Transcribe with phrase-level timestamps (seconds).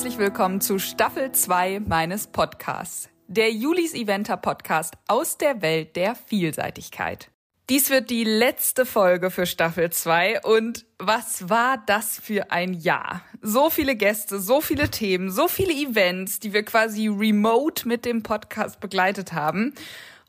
[0.00, 6.14] herzlich willkommen zu Staffel 2 meines Podcasts, der Julis Eventer Podcast aus der Welt der
[6.14, 7.30] Vielseitigkeit.
[7.68, 13.20] Dies wird die letzte Folge für Staffel 2 und was war das für ein Jahr?
[13.42, 18.22] So viele Gäste, so viele Themen, so viele Events, die wir quasi remote mit dem
[18.22, 19.74] Podcast begleitet haben.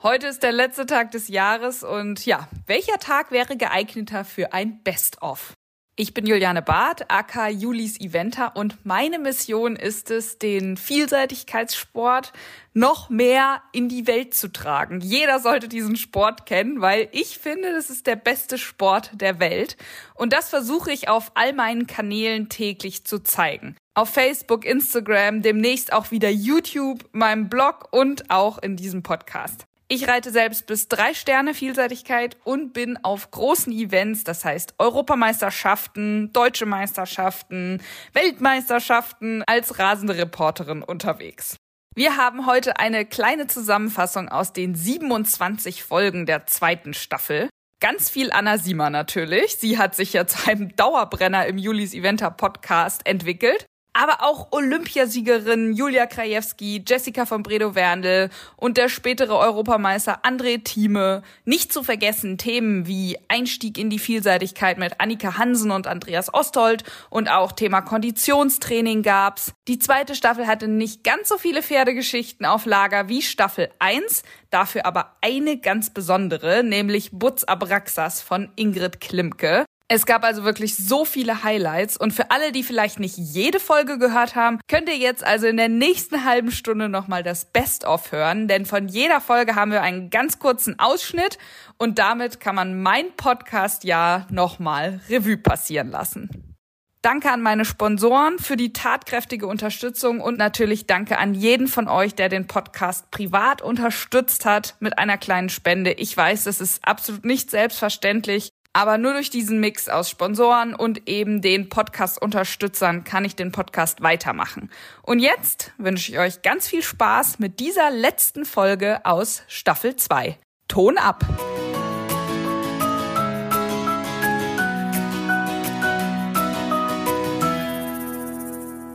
[0.04, 4.84] Heute ist der letzte Tag des Jahres und ja, welcher Tag wäre geeigneter für ein
[4.84, 5.54] Best-of?
[5.98, 12.32] Ich bin Juliane Barth, aka Julis Eventer und meine Mission ist es, den Vielseitigkeitssport
[12.74, 15.02] noch mehr in die Welt zu tragen.
[15.02, 19.76] Jeder sollte diesen Sport kennen, weil ich finde, das ist der beste Sport der Welt
[20.16, 23.76] und das versuche ich auf all meinen Kanälen täglich zu zeigen.
[23.94, 29.68] Auf Facebook, Instagram, demnächst auch wieder YouTube, meinem Blog und auch in diesem Podcast.
[29.94, 36.32] Ich reite selbst bis drei Sterne Vielseitigkeit und bin auf großen Events, das heißt Europameisterschaften,
[36.32, 37.82] deutsche Meisterschaften,
[38.14, 41.58] Weltmeisterschaften als rasende Reporterin unterwegs.
[41.94, 47.50] Wir haben heute eine kleine Zusammenfassung aus den 27 Folgen der zweiten Staffel.
[47.82, 49.58] Ganz viel Anna Sima natürlich.
[49.58, 55.74] Sie hat sich ja zu einem Dauerbrenner im Julis Eventer Podcast entwickelt aber auch Olympiasiegerin
[55.74, 61.24] Julia Krajewski, Jessica von Bredow-Werndl und der spätere Europameister André Thieme.
[61.46, 66.84] Nicht zu vergessen Themen wie Einstieg in die Vielseitigkeit mit Annika Hansen und Andreas Ostold
[67.10, 69.54] und auch Thema Konditionstraining gab's.
[69.68, 74.86] Die zweite Staffel hatte nicht ganz so viele Pferdegeschichten auf Lager wie Staffel 1, dafür
[74.86, 79.66] aber eine ganz besondere, nämlich Butz Abraxas von Ingrid Klimke.
[79.94, 83.98] Es gab also wirklich so viele Highlights und für alle, die vielleicht nicht jede Folge
[83.98, 88.48] gehört haben, könnt ihr jetzt also in der nächsten halben Stunde nochmal das Best-of hören,
[88.48, 91.38] denn von jeder Folge haben wir einen ganz kurzen Ausschnitt
[91.78, 96.56] und damit kann man mein Podcast-Jahr nochmal Revue passieren lassen.
[97.02, 102.16] Danke an meine Sponsoren für die tatkräftige Unterstützung und natürlich danke an jeden von euch,
[102.16, 105.92] der den Podcast privat unterstützt hat mit einer kleinen Spende.
[105.92, 111.08] Ich weiß, es ist absolut nicht selbstverständlich, aber nur durch diesen Mix aus Sponsoren und
[111.10, 114.70] eben den Podcast-Unterstützern kann ich den Podcast weitermachen.
[115.04, 120.38] Und jetzt wünsche ich euch ganz viel Spaß mit dieser letzten Folge aus Staffel 2.
[120.68, 121.26] Ton ab!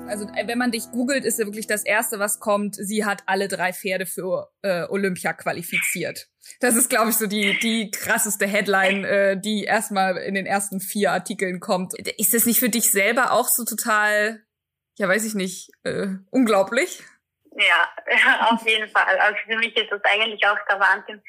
[0.08, 3.25] Also äh, wenn man dich googelt, ist ja wirklich das Erste, was kommt, sie hat
[3.26, 6.28] alle drei Pferde für äh, Olympia qualifiziert.
[6.61, 10.81] Das ist, glaube ich, so die, die krasseste Headline, äh, die erstmal in den ersten
[10.81, 11.94] vier Artikeln kommt.
[12.19, 14.43] Ist das nicht für dich selber auch so total,
[14.99, 17.03] ja weiß ich nicht, äh, unglaublich?
[17.59, 17.91] Ja,
[18.50, 19.19] auf jeden Fall.
[19.19, 21.22] Also für mich ist das eigentlich auch der Wahnsinn.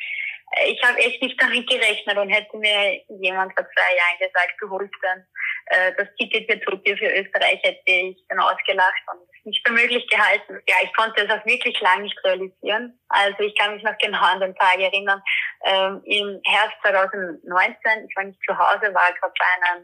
[0.65, 4.69] Ich habe echt nicht damit gerechnet und hätte mir jemand vor zwei Jahren gesagt, du
[4.69, 5.25] holst dann
[5.67, 10.05] äh, das Ticket für Tokio für Österreich, hätte ich dann ausgelacht und nicht für möglich
[10.09, 10.61] gehalten.
[10.67, 12.99] Ja, ich konnte es auch wirklich lange nicht realisieren.
[13.09, 15.23] Also ich kann mich noch genau an den Tag erinnern.
[15.63, 19.83] Ähm, Im Herbst 2019, ich war nicht zu Hause, war gerade bei einer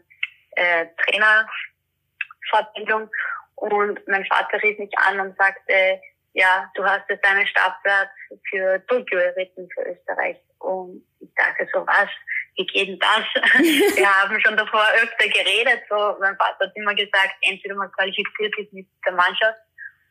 [0.56, 3.10] äh, Trainerfortbildung
[3.56, 6.00] und mein Vater rief mich an und sagte,
[6.34, 8.10] ja, du hast jetzt deinen Startplatz
[8.50, 10.36] für Tokio erritten für Österreich.
[10.58, 12.10] Und ich dachte so, was?
[12.56, 13.24] Wie geht denn das?
[13.96, 15.82] Wir haben schon davor öfter geredet.
[15.88, 19.58] So, mein Vater hat immer gesagt, entweder man qualifiziert sich mit der Mannschaft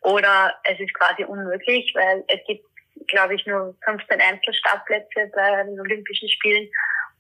[0.01, 2.65] oder es ist quasi unmöglich, weil es gibt,
[3.07, 6.69] glaube ich, nur 15 Einzelstartplätze bei den Olympischen Spielen.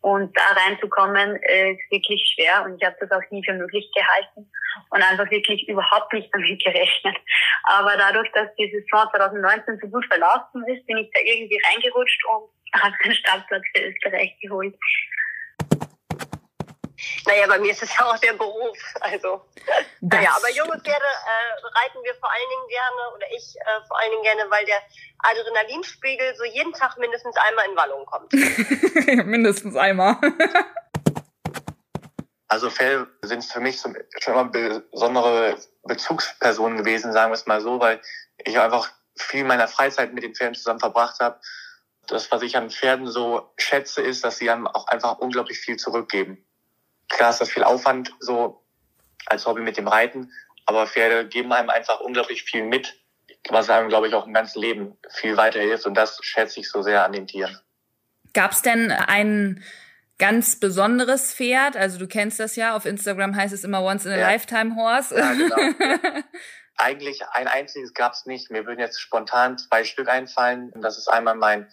[0.03, 4.51] Und da reinzukommen ist wirklich schwer und ich habe das auch nie für möglich gehalten
[4.89, 7.15] und einfach wirklich überhaupt nicht damit gerechnet.
[7.63, 12.21] Aber dadurch, dass die Saison 2019 so gut verlaufen ist, bin ich da irgendwie reingerutscht
[12.25, 12.49] und
[12.83, 14.75] habe den Startplatz für Österreich geholt.
[17.25, 18.77] Naja, bei mir ist es ja auch der Beruf.
[18.99, 19.45] Also,
[20.01, 23.87] das naja, aber junge Pferde äh, reiten wir vor allen Dingen gerne oder ich äh,
[23.87, 24.81] vor allen Dingen gerne, weil der
[25.19, 28.33] Adrenalinspiegel so jeden Tag mindestens einmal in Wallung kommt.
[29.25, 30.17] mindestens einmal.
[32.47, 33.95] also Pferde sind für mich schon
[34.27, 37.99] immer besondere Bezugspersonen gewesen, sagen wir es mal so, weil
[38.37, 41.39] ich einfach viel meiner Freizeit mit den Pferden zusammen verbracht habe.
[42.07, 45.77] Das, was ich an Pferden so schätze, ist, dass sie einem auch einfach unglaublich viel
[45.77, 46.45] zurückgeben.
[47.13, 48.63] Klar ist das viel Aufwand, so
[49.27, 50.31] als Hobby mit dem Reiten,
[50.65, 52.99] aber Pferde geben einem einfach unglaublich viel mit,
[53.49, 56.81] was einem, glaube ich, auch im ganzen Leben viel weiterhilft und das schätze ich so
[56.81, 57.57] sehr an den Tieren.
[58.33, 59.63] Gab es denn ein
[60.17, 61.77] ganz besonderes Pferd?
[61.77, 64.31] Also du kennst das ja, auf Instagram heißt es immer Once in a ja.
[64.31, 65.15] Lifetime Horse.
[65.17, 65.55] Ja, genau.
[66.77, 68.49] Eigentlich ein einziges gab es nicht.
[68.49, 70.71] Mir würden jetzt spontan zwei Stück einfallen.
[70.81, 71.69] Das ist einmal mein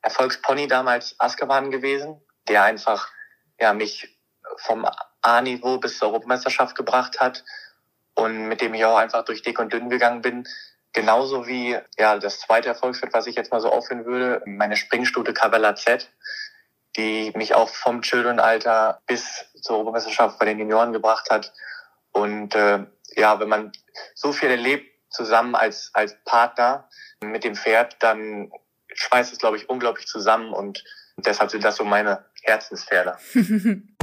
[0.00, 3.10] Erfolgspony damals Azkaban gewesen, der einfach
[3.60, 4.17] ja mich
[4.58, 4.86] vom
[5.22, 7.44] A-Niveau bis zur Europameisterschaft gebracht hat.
[8.14, 10.44] und mit dem ich auch einfach durch dick und dünn gegangen bin.
[10.92, 15.32] Genauso wie ja das zweite Erfolgsschritt, was ich jetzt mal so aufführen würde, meine Springstute
[15.32, 16.10] Cavella Z,
[16.96, 21.52] die mich auch vom Children-Alter bis zur Europameisterschaft bei den Junioren gebracht hat.
[22.10, 22.84] Und äh,
[23.14, 23.72] ja, wenn man
[24.14, 26.88] so viel erlebt zusammen als, als Partner
[27.22, 28.50] mit dem Pferd, dann
[28.92, 30.84] schweißt es, glaube ich, unglaublich zusammen und
[31.16, 33.16] deshalb sind das so meine Herzenspferde.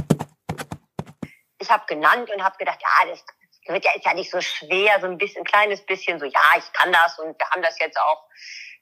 [1.66, 3.24] ich habe genannt und habe gedacht, ja, das
[3.66, 6.52] wird ja, ist ja nicht so schwer, so ein bisschen, ein kleines bisschen so, ja,
[6.56, 8.24] ich kann das und wir haben das jetzt auch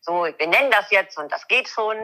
[0.03, 1.97] so, wir nennen das jetzt und das geht schon.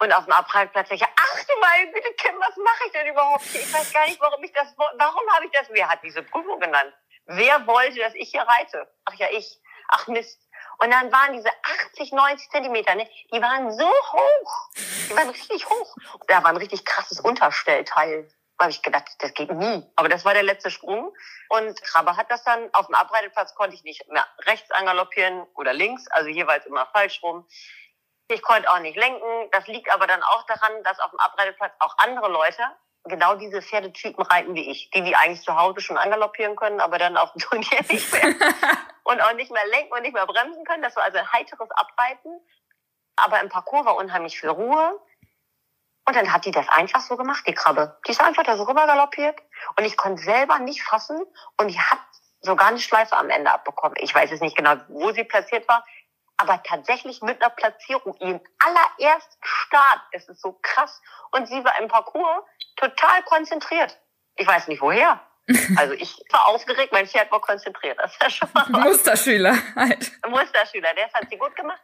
[0.00, 3.42] Und auf dem Abreitplatz ich, ach du meine Güte, Kim, was mache ich denn überhaupt
[3.42, 3.62] hier?
[3.62, 6.60] Ich weiß gar nicht, warum ich das, warum habe ich das, wer hat diese Prüfung
[6.60, 6.92] genannt?
[7.24, 8.88] Wer wollte, dass ich hier reite?
[9.06, 9.58] Ach ja, ich.
[9.88, 10.38] Ach Mist.
[10.78, 11.50] Und dann waren diese
[11.88, 14.70] 80, 90 Zentimeter, ne, die waren so hoch.
[14.76, 15.96] Die waren richtig hoch.
[16.28, 18.28] Da war ein richtig krasses Unterstellteil.
[18.58, 19.84] Da habe ich gedacht, das geht nie.
[19.94, 21.14] Aber das war der letzte Sprung.
[21.48, 25.72] Und Krabbe hat das dann, auf dem Abreiteplatz konnte ich nicht mehr rechts angaloppieren oder
[25.72, 27.46] links, also jeweils immer falsch rum.
[28.30, 29.50] Ich konnte auch nicht lenken.
[29.52, 32.62] Das liegt aber dann auch daran, dass auf dem Abreiteplatz auch andere Leute
[33.04, 34.90] genau diese Pferdetypen reiten wie ich.
[34.90, 38.34] Die, die eigentlich zu Hause schon angaloppieren können, aber dann auf dem Turnier nicht mehr.
[39.04, 40.82] und auch nicht mehr lenken und nicht mehr bremsen können.
[40.82, 42.40] Das war also ein heiteres Abreiten.
[43.16, 45.00] Aber im Parcours war unheimlich viel Ruhe.
[46.08, 47.98] Und dann hat die das einfach so gemacht, die Krabbe.
[48.06, 49.38] Die ist einfach da so rüber galoppiert.
[49.76, 51.20] Und ich konnte selber nicht fassen.
[51.58, 51.98] Und die hat
[52.40, 53.96] sogar eine Schleife am Ende abbekommen.
[54.00, 55.84] Ich weiß jetzt nicht genau, wo sie platziert war
[56.38, 61.02] aber tatsächlich mit einer Platzierung, ihren allerersten Start, es ist so krass.
[61.32, 62.44] Und sie war im Parcours
[62.76, 63.98] total konzentriert.
[64.36, 65.20] Ich weiß nicht woher.
[65.76, 67.98] Also ich war aufgeregt, mein Pferd war konzentriert.
[67.98, 70.12] Das ist ja schon mal Musterschüler halt.
[70.28, 71.80] Musterschüler, der hat sie gut gemacht.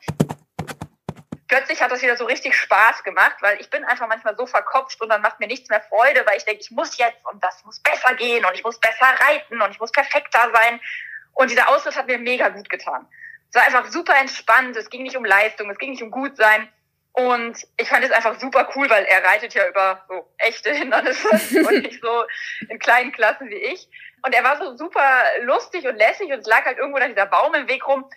[1.54, 5.00] Plötzlich hat das wieder so richtig Spaß gemacht, weil ich bin einfach manchmal so verkopft
[5.00, 7.64] und dann macht mir nichts mehr Freude, weil ich denke, ich muss jetzt und das
[7.64, 10.80] muss besser gehen und ich muss besser reiten und ich muss perfekter sein.
[11.32, 13.06] Und dieser Ausritt hat mir mega gut getan.
[13.50, 14.76] Es war einfach super entspannt.
[14.76, 16.68] Es ging nicht um Leistung, es ging nicht um Gutsein.
[17.12, 21.28] Und ich fand es einfach super cool, weil er reitet ja über so echte Hindernisse
[21.68, 22.24] und nicht so
[22.68, 23.88] in kleinen Klassen wie ich.
[24.26, 27.26] Und er war so super lustig und lässig und es lag halt irgendwo da dieser
[27.26, 28.10] Baum im Weg rum.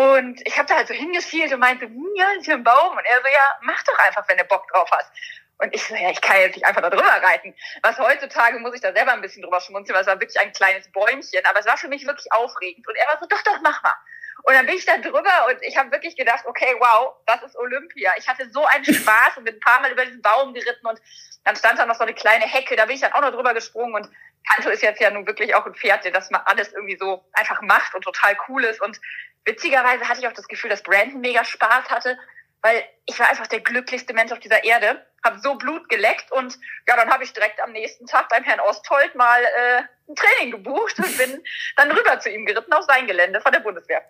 [0.00, 2.96] Und ich habe da halt so hingeschielt und meinte, hm, ja, ist hier ein Baum.
[2.96, 5.12] Und er so, ja, mach doch einfach, wenn du Bock drauf hast.
[5.58, 7.54] Und ich so, ja, ich kann jetzt nicht einfach da drüber reiten.
[7.82, 10.52] Was heutzutage muss ich da selber ein bisschen drüber schmunzeln, weil es war wirklich ein
[10.52, 11.44] kleines Bäumchen.
[11.44, 12.88] Aber es war für mich wirklich aufregend.
[12.88, 13.94] Und er war so, doch, doch, mach mal.
[14.44, 17.56] Und dann bin ich da drüber und ich habe wirklich gedacht, okay, wow, das ist
[17.56, 18.12] Olympia.
[18.16, 20.98] Ich hatte so einen Spaß und bin ein paar Mal über diesen Baum geritten und
[21.44, 23.52] dann stand da noch so eine kleine Hecke, da bin ich dann auch noch drüber
[23.52, 24.08] gesprungen und
[24.48, 27.24] Kanto ist jetzt ja nun wirklich auch ein Pferd, der das mal alles irgendwie so
[27.32, 28.98] einfach macht und total cool ist und
[29.44, 32.18] witzigerweise hatte ich auch das Gefühl, dass Brandon mega Spaß hatte,
[32.62, 36.58] weil ich war einfach der glücklichste Mensch auf dieser Erde, habe so Blut geleckt und
[36.88, 40.52] ja, dann habe ich direkt am nächsten Tag beim Herrn Osthold mal äh, ein Training
[40.52, 41.42] gebucht und bin
[41.76, 44.02] dann rüber zu ihm geritten auf sein Gelände von der Bundeswehr.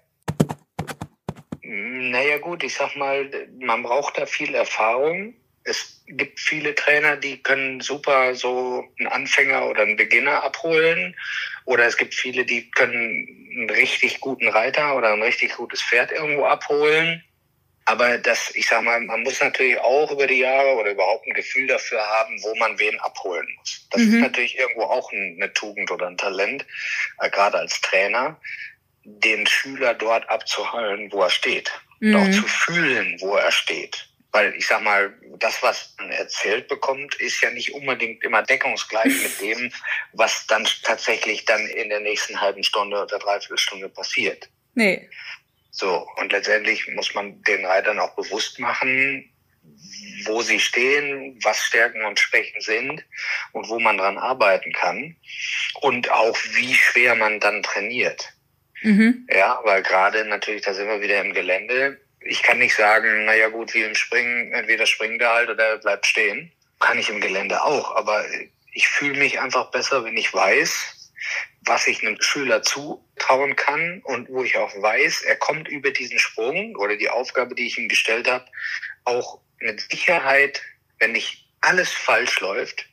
[1.62, 3.31] Naja gut, ich sag mal,
[3.61, 5.35] man braucht da viel Erfahrung.
[5.64, 11.14] Es gibt viele Trainer, die können super so einen Anfänger oder einen Beginner abholen.
[11.64, 16.10] Oder es gibt viele, die können einen richtig guten Reiter oder ein richtig gutes Pferd
[16.12, 17.22] irgendwo abholen.
[17.84, 21.34] Aber das, ich sag mal, man muss natürlich auch über die Jahre oder überhaupt ein
[21.34, 23.86] Gefühl dafür haben, wo man wen abholen muss.
[23.90, 24.14] Das mhm.
[24.14, 26.64] ist natürlich irgendwo auch eine Tugend oder ein Talent,
[27.20, 28.40] äh, gerade als Trainer
[29.05, 31.72] den Schüler dort abzuhalten, wo er steht.
[32.00, 32.14] Mhm.
[32.14, 32.32] Und auch mhm.
[32.32, 34.09] zu fühlen, wo er steht.
[34.32, 39.13] Weil ich sag mal, das, was man erzählt bekommt, ist ja nicht unbedingt immer deckungsgleich
[39.22, 39.72] mit dem,
[40.13, 44.49] was dann tatsächlich dann in der nächsten halben Stunde oder Dreiviertelstunde passiert.
[44.75, 45.08] Nee.
[45.72, 49.31] So, und letztendlich muss man den Reitern auch bewusst machen,
[50.25, 53.05] wo sie stehen, was Stärken und Schwächen sind
[53.53, 55.17] und wo man dran arbeiten kann
[55.81, 58.32] und auch wie schwer man dann trainiert.
[58.82, 59.27] Mhm.
[59.31, 62.01] Ja, weil gerade natürlich, da sind wir wieder im Gelände.
[62.22, 65.79] Ich kann nicht sagen, naja gut, wie im Springen, entweder springt er halt oder er
[65.79, 66.53] bleibt stehen.
[66.79, 68.24] Kann ich im Gelände auch, aber
[68.72, 71.10] ich fühle mich einfach besser, wenn ich weiß,
[71.62, 76.19] was ich einem Schüler zutrauen kann und wo ich auch weiß, er kommt über diesen
[76.19, 78.46] Sprung oder die Aufgabe, die ich ihm gestellt habe,
[79.05, 80.62] auch mit Sicherheit,
[80.98, 82.86] wenn nicht alles falsch läuft,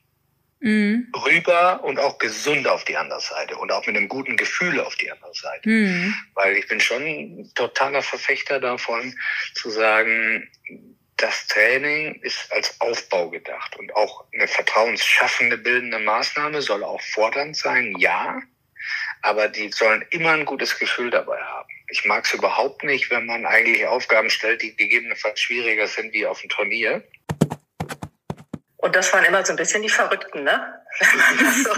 [0.60, 1.12] mhm.
[1.26, 4.96] rüber und auch gesund auf die andere Seite und auch mit einem guten Gefühl auf
[4.96, 5.70] die andere Seite.
[5.70, 6.16] Mhm.
[6.34, 9.16] Weil ich bin schon totaler Verfechter davon
[9.54, 10.50] zu sagen,
[11.18, 17.58] das Training ist als Aufbau gedacht und auch eine vertrauensschaffende bildende Maßnahme soll auch fordernd
[17.58, 18.40] sein, ja,
[19.24, 21.70] aber die sollen immer ein gutes Gefühl dabei haben.
[21.90, 26.28] Ich mag es überhaupt nicht, wenn man eigentlich Aufgaben stellt, die gegebenenfalls schwieriger sind wie
[26.28, 27.04] auf dem Turnier
[28.88, 30.82] Und das waren immer so ein bisschen die Verrückten, ne?
[31.66, 31.74] so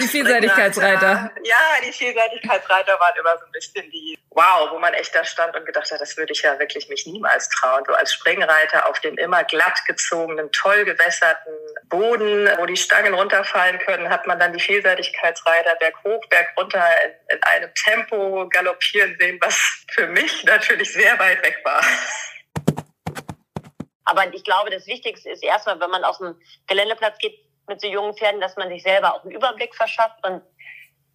[0.00, 1.30] die Vielseitigkeitsreiter.
[1.42, 5.54] Ja, die Vielseitigkeitsreiter waren immer so ein bisschen die, wow, wo man echt da stand
[5.54, 7.84] und gedacht hat, das würde ich ja wirklich mich niemals trauen.
[7.86, 11.52] So als Springreiter auf dem immer glatt gezogenen, toll gewässerten
[11.90, 17.42] Boden, wo die Stangen runterfallen können, hat man dann die Vielseitigkeitsreiter berghoch, bergunter in, in
[17.42, 21.82] einem Tempo galoppieren sehen, was für mich natürlich sehr weit weg war.
[24.04, 26.34] Aber ich glaube, das Wichtigste ist erstmal, wenn man auf den
[26.66, 30.42] Geländeplatz geht mit so jungen Pferden, dass man sich selber auch einen Überblick verschafft und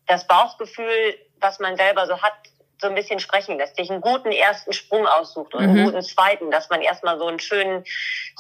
[0.08, 2.34] das Bauchgefühl, was man selber so hat,
[2.82, 5.86] so ein bisschen sprechen lässt, sich einen guten ersten Sprung aussucht und einen mhm.
[5.86, 7.84] guten zweiten, dass man erstmal so einen schönen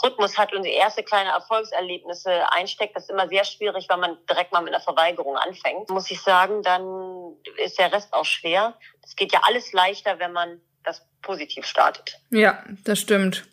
[0.01, 2.95] Rhythmus hat und die erste kleine Erfolgserlebnisse einsteckt.
[2.95, 5.89] Das ist immer sehr schwierig, weil man direkt mal mit einer Verweigerung anfängt.
[5.89, 8.75] Muss ich sagen, dann ist der Rest auch schwer.
[9.03, 12.17] Es geht ja alles leichter, wenn man das positiv startet.
[12.29, 13.45] Ja, das stimmt.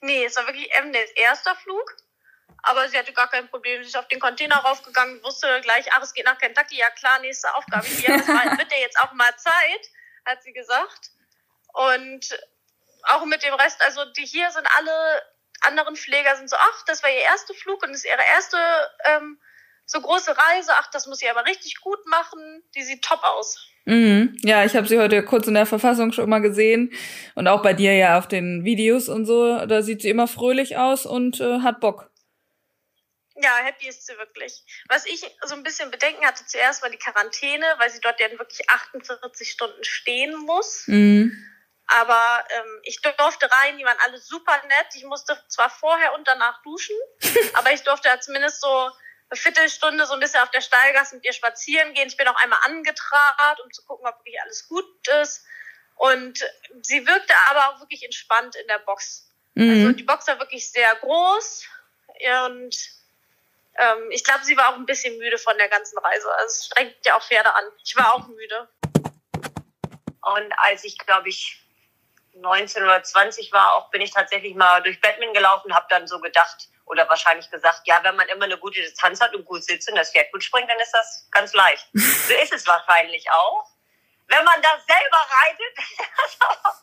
[0.00, 1.96] Nee, es war wirklich Emnes erster Flug.
[2.62, 3.82] Aber sie hatte gar kein Problem.
[3.82, 6.76] Sie ist auf den Container raufgegangen, wusste gleich, ach, es geht nach Kentucky.
[6.76, 8.16] Ja klar, nächste Aufgabe hier.
[8.16, 9.90] Das wird ja jetzt auch mal Zeit,
[10.26, 11.10] hat sie gesagt.
[11.72, 12.38] Und
[13.04, 15.22] auch mit dem Rest, also die hier sind alle
[15.62, 18.58] anderen Pfleger sind so, ach, das war ihr erster Flug und ist ihre erste
[19.04, 19.40] ähm,
[19.86, 20.72] so große Reise.
[20.74, 22.62] Ach, das muss sie aber richtig gut machen.
[22.74, 23.58] Die sieht top aus.
[23.88, 24.36] Mhm.
[24.42, 26.92] Ja, ich habe sie heute kurz in der Verfassung schon mal gesehen
[27.34, 29.64] und auch bei dir ja auf den Videos und so.
[29.64, 32.10] Da sieht sie immer fröhlich aus und äh, hat Bock.
[33.36, 34.62] Ja, happy ist sie wirklich.
[34.88, 38.30] Was ich so ein bisschen Bedenken hatte zuerst war die Quarantäne, weil sie dort ja
[38.32, 40.84] wirklich 48 Stunden stehen muss.
[40.86, 41.32] Mhm.
[41.86, 44.88] Aber ähm, ich durfte rein, die waren alle super nett.
[44.96, 46.96] Ich musste zwar vorher und danach duschen,
[47.54, 48.90] aber ich durfte ja zumindest so
[49.30, 52.08] eine Viertelstunde so ein bisschen auf der Steilgasse mit ihr spazieren gehen.
[52.08, 54.86] Ich bin auch einmal angetrat, um zu gucken, ob wirklich alles gut
[55.22, 55.44] ist.
[55.96, 56.44] Und
[56.82, 59.28] sie wirkte aber auch wirklich entspannt in der Box.
[59.54, 59.70] Mhm.
[59.70, 61.66] Also die Box war wirklich sehr groß
[62.46, 62.76] und
[63.78, 66.30] ähm, ich glaube, sie war auch ein bisschen müde von der ganzen Reise.
[66.36, 67.64] Also es strengt ja auch Pferde an.
[67.84, 68.68] Ich war auch müde.
[70.22, 71.60] Und als ich, glaube ich,
[72.34, 76.20] 19 oder 20 war, auch bin ich tatsächlich mal durch Batman gelaufen, habe dann so
[76.20, 79.88] gedacht, oder wahrscheinlich gesagt, ja, wenn man immer eine gute Distanz hat und gut sitzt
[79.88, 81.88] und das Pferd gut springt, dann ist das ganz leicht.
[81.92, 83.66] so ist es wahrscheinlich auch.
[84.26, 86.74] Wenn man da selber reitet, ist das aber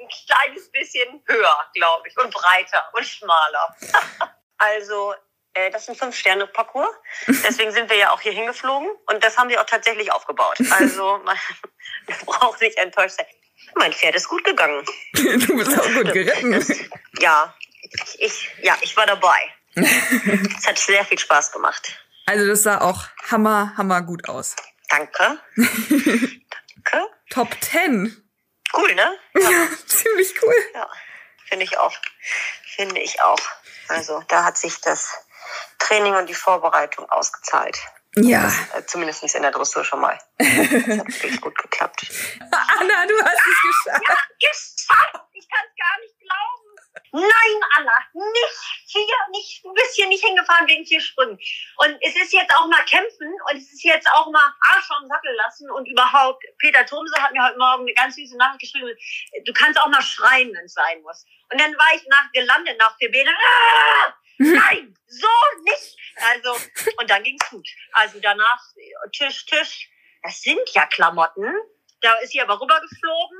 [0.00, 3.76] ein kleines bisschen höher, glaube ich, und breiter und schmaler.
[4.58, 5.14] also,
[5.54, 6.94] äh, das ist ein Fünf-Sterne-Parcours.
[7.26, 10.58] Deswegen sind wir ja auch hier hingeflogen und das haben wir auch tatsächlich aufgebaut.
[10.70, 11.36] Also, man
[12.26, 13.26] braucht nicht enttäuscht sein.
[13.74, 14.84] Mein Pferd ist gut gegangen.
[15.12, 16.90] du bist auch gut geritten.
[17.20, 17.54] Ja,
[18.18, 19.38] ich, ja, ich war dabei.
[19.74, 21.98] es hat sehr viel Spaß gemacht.
[22.26, 24.54] Also das sah auch hammer, hammer gut aus.
[24.88, 25.38] Danke.
[25.56, 27.10] Danke.
[27.30, 28.28] Top 10.
[28.74, 29.18] Cool, ne?
[29.34, 30.54] Ja, ja ziemlich cool.
[30.74, 30.88] Ja,
[31.46, 31.94] finde ich auch.
[32.76, 33.40] Finde ich auch.
[33.88, 35.14] Also da hat sich das
[35.78, 37.78] Training und die Vorbereitung ausgezahlt.
[38.16, 38.42] Ja.
[38.42, 40.18] Das, äh, zumindest in der Dressur schon mal.
[40.38, 42.06] Das hat wirklich gut geklappt.
[42.40, 44.02] Anna, du hast es geschafft.
[44.08, 45.28] Ja, geschafft.
[45.32, 46.67] Ich kann es gar nicht glauben.
[47.12, 51.38] Nein, Anna, nicht vier, nicht, du bist hier nicht hingefahren wegen vier Sprüngen.
[51.76, 55.06] Und es ist jetzt auch mal kämpfen und es ist jetzt auch mal Arsch am
[55.08, 58.96] Sattel lassen und überhaupt, Peter Thomse hat mir heute Morgen eine ganz süße Nachricht geschrieben,
[59.44, 61.24] du kannst auch mal schreien, wenn es sein muss.
[61.50, 65.26] Und dann war ich nach, gelandet nach vier Bädern, ah, nein, so
[65.64, 65.96] nicht.
[66.16, 66.52] Also,
[66.98, 67.68] und dann ging's gut.
[67.92, 68.62] Also danach,
[69.12, 69.90] Tisch, Tisch,
[70.22, 71.54] das sind ja Klamotten.
[72.00, 73.38] Da ist sie aber rübergeflogen.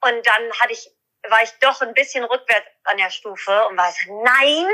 [0.00, 0.88] Und dann hatte ich
[1.28, 4.66] war ich doch ein bisschen rückwärts an der Stufe und war so, nein.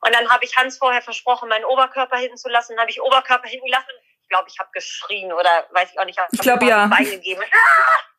[0.00, 2.72] Und dann habe ich Hans vorher versprochen, meinen Oberkörper hinten zu lassen.
[2.72, 3.90] Dann habe ich Oberkörper hinten gelassen.
[4.22, 6.18] Ich glaube, ich habe geschrien oder weiß ich auch nicht.
[6.32, 6.86] Ich glaube ja.
[6.86, 7.44] Beigegeben.
[7.44, 8.10] Ah!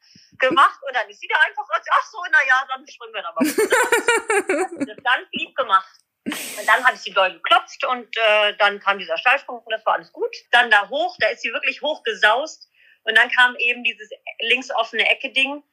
[0.41, 3.45] gemacht und dann ist sie da einfach, ach so, naja, dann springen wir da mal.
[4.87, 5.87] das ganz lieb gemacht.
[6.25, 9.85] Und dann hatte ich sie doll geklopft und äh, dann kam dieser Steilsprung und das
[9.85, 10.35] war alles gut.
[10.51, 12.69] Dann da hoch, da ist sie wirklich hochgesaust
[13.03, 14.09] und dann kam eben dieses
[14.41, 15.63] links offene Ecke-Ding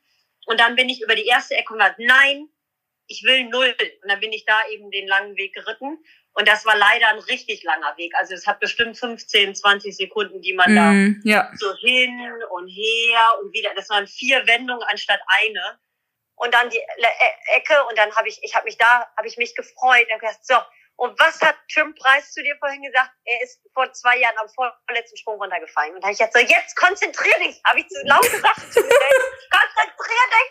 [0.48, 2.48] und dann bin ich über die erste Ecke und gesagt, nein,
[3.06, 3.74] ich will null.
[4.02, 5.98] Und dann bin ich da eben den langen Weg geritten.
[6.32, 8.14] Und das war leider ein richtig langer Weg.
[8.14, 11.50] Also es hat bestimmt 15, 20 Sekunden, die man mm, da ja.
[11.56, 13.74] so hin und her und wieder.
[13.76, 15.78] Das waren vier Wendungen anstatt eine.
[16.34, 19.36] Und dann die e-, Ecke und dann habe ich, ich habe mich da, habe ich
[19.36, 20.06] mich gefreut.
[20.10, 20.54] Und gesagt, so,
[20.98, 23.12] und was hat Tim Preis zu dir vorhin gesagt?
[23.24, 25.94] Er ist vor zwei Jahren am vorletzten Sprung runtergefallen.
[25.94, 28.58] Und da habe ich jetzt so, jetzt konzentrier dich, habe ich zu laut gesagt.
[28.74, 30.50] konzentrier dich.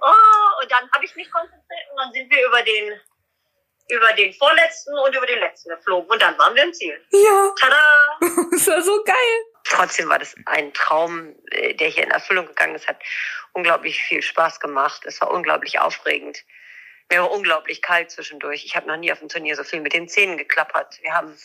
[0.00, 3.00] Oh, und dann habe ich mich konzentriert und dann sind wir über den
[3.90, 7.06] über den vorletzten und über den letzten geflogen und dann waren wir im Ziel.
[7.10, 7.54] Ja.
[7.60, 8.18] Tada!
[8.52, 9.44] das war so geil.
[9.64, 12.88] Trotzdem war das ein Traum, äh, der hier in Erfüllung gegangen ist.
[12.88, 13.02] Hat
[13.52, 15.02] unglaublich viel Spaß gemacht.
[15.04, 16.42] Es war unglaublich aufregend
[17.10, 18.64] Mir war unglaublich kalt zwischendurch.
[18.64, 20.98] Ich habe noch nie auf dem Turnier so viel mit den Zähnen geklappert.
[21.02, 21.36] Wir haben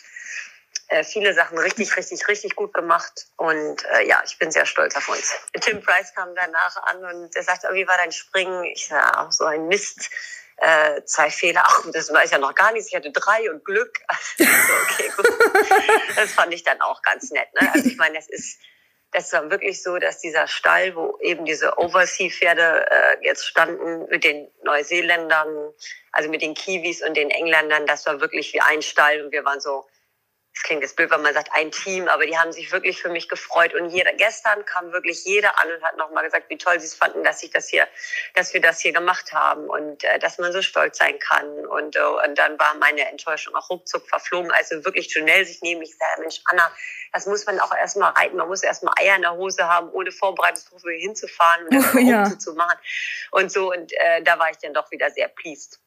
[0.88, 3.26] äh, viele Sachen richtig, richtig, richtig gut gemacht.
[3.36, 5.32] Und äh, ja, ich bin sehr stolz auf uns.
[5.60, 8.64] Tim Price kam danach an und er sagte, oh, wie war dein Springen?
[8.64, 10.10] Ich sage, auch so ein Mist.
[10.58, 11.62] Äh, zwei Fehler.
[11.64, 12.88] Ach, das weiß ja noch gar nichts.
[12.88, 13.98] Ich hatte drei und Glück.
[14.38, 15.28] okay, gut.
[16.14, 17.48] Das fand ich dann auch ganz nett.
[17.60, 17.70] Ne?
[17.72, 18.60] Also ich meine, es ist
[19.14, 24.24] das war wirklich so, dass dieser Stall, wo eben diese Oversea-Pferde äh, jetzt standen, mit
[24.24, 25.72] den Neuseeländern,
[26.10, 29.44] also mit den Kiwis und den Engländern, das war wirklich wie ein Stall und wir
[29.44, 29.86] waren so
[30.54, 33.08] das klingt jetzt blöd, wenn man sagt, ein Team, aber die haben sich wirklich für
[33.08, 33.74] mich gefreut.
[33.74, 36.94] Und jeder, gestern kam wirklich jeder an und hat nochmal gesagt, wie toll sie es
[36.94, 37.88] fanden, dass ich das hier,
[38.34, 41.66] dass wir das hier gemacht haben und äh, dass man so stolz sein kann.
[41.66, 44.52] Und, äh, und dann war meine Enttäuschung auch ruckzuck verflogen.
[44.52, 45.82] Also wirklich schnell sich nehmen.
[45.82, 46.70] Ich sage, Mensch, Anna,
[47.12, 48.36] das muss man auch erstmal reiten.
[48.36, 52.38] Man muss erstmal Eier in der Hose haben, ohne Vorbereitungsprobe hinzufahren und das oh, ja.
[52.38, 52.78] zu machen.
[53.32, 55.80] Und so, und äh, da war ich dann doch wieder sehr pleased.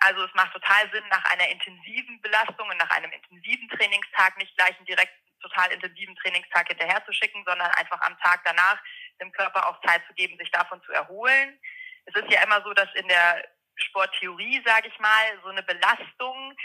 [0.00, 4.56] Also es macht total Sinn, nach einer intensiven Belastung und nach einem intensiven Trainingstag nicht
[4.56, 8.78] gleich einen direkt total intensiven Trainingstag hinterher zu schicken, sondern einfach am Tag danach
[9.20, 11.58] dem Körper auch Zeit zu geben, sich davon zu erholen.
[12.06, 13.44] Es ist ja immer so, dass in der
[13.76, 16.56] Sporttheorie, sage ich mal, so eine Belastung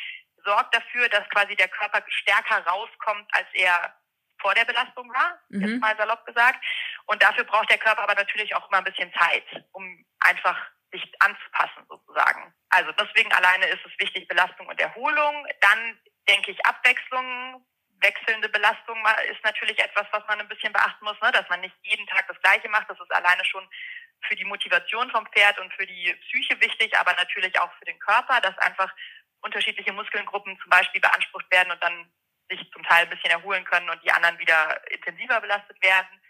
[0.43, 3.95] sorgt dafür, dass quasi der Körper stärker rauskommt, als er
[4.39, 5.61] vor der Belastung war, mhm.
[5.61, 6.63] jetzt mal salopp gesagt.
[7.05, 10.57] Und dafür braucht der Körper aber natürlich auch immer ein bisschen Zeit, um einfach
[10.95, 12.53] sich anzupassen sozusagen.
[12.69, 15.47] Also deswegen alleine ist es wichtig, Belastung und Erholung.
[15.61, 17.65] Dann denke ich Abwechslung,
[18.01, 18.97] wechselnde Belastung
[19.31, 21.31] ist natürlich etwas, was man ein bisschen beachten muss, ne?
[21.31, 22.89] dass man nicht jeden Tag das Gleiche macht.
[22.89, 23.67] Das ist alleine schon
[24.27, 27.99] für die Motivation vom Pferd und für die Psyche wichtig, aber natürlich auch für den
[27.99, 28.91] Körper, dass einfach
[29.41, 32.11] unterschiedliche Muskelgruppen zum Beispiel beansprucht werden und dann
[32.49, 36.21] sich zum Teil ein bisschen erholen können und die anderen wieder intensiver belastet werden.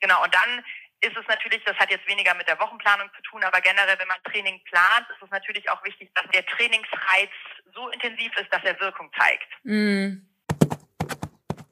[0.00, 0.64] Genau, und dann
[1.00, 4.08] ist es natürlich, das hat jetzt weniger mit der Wochenplanung zu tun, aber generell, wenn
[4.08, 7.30] man Training plant, ist es natürlich auch wichtig, dass der Trainingsreiz
[7.74, 9.48] so intensiv ist, dass er Wirkung zeigt.
[9.62, 10.26] Mm.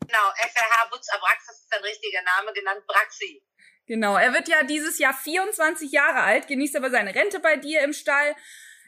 [0.06, 3.42] Genau, FRH Butz Abraxas ist sein richtiger Name, genannt Braxi.
[3.88, 7.82] Genau, er wird ja dieses Jahr 24 Jahre alt, genießt aber seine Rente bei dir
[7.82, 8.36] im Stall.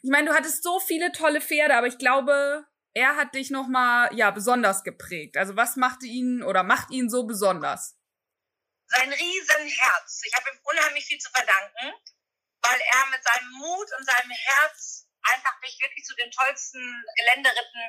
[0.03, 4.11] Ich meine, du hattest so viele tolle Pferde, aber ich glaube, er hat dich nochmal,
[4.15, 5.37] ja, besonders geprägt.
[5.37, 7.98] Also was machte ihn oder macht ihn so besonders?
[8.89, 10.23] Sein Riesenherz.
[10.25, 11.93] Ich habe ihm unheimlich viel zu verdanken,
[12.63, 17.83] weil er mit seinem Mut und seinem Herz einfach mich wirklich zu den tollsten Geländeritten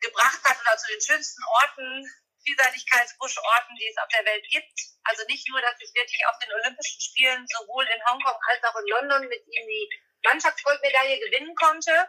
[0.00, 2.04] gebracht hat oder zu den schönsten Orten,
[2.44, 4.80] Vielseitigkeitsbuschorten, die es auf der Welt gibt.
[5.04, 8.76] Also nicht nur, dass ich wirklich auf den Olympischen Spielen sowohl in Hongkong als auch
[8.76, 9.90] in London mit ihm die
[10.24, 12.08] Mannschaftsgoldmedaille gewinnen konnte,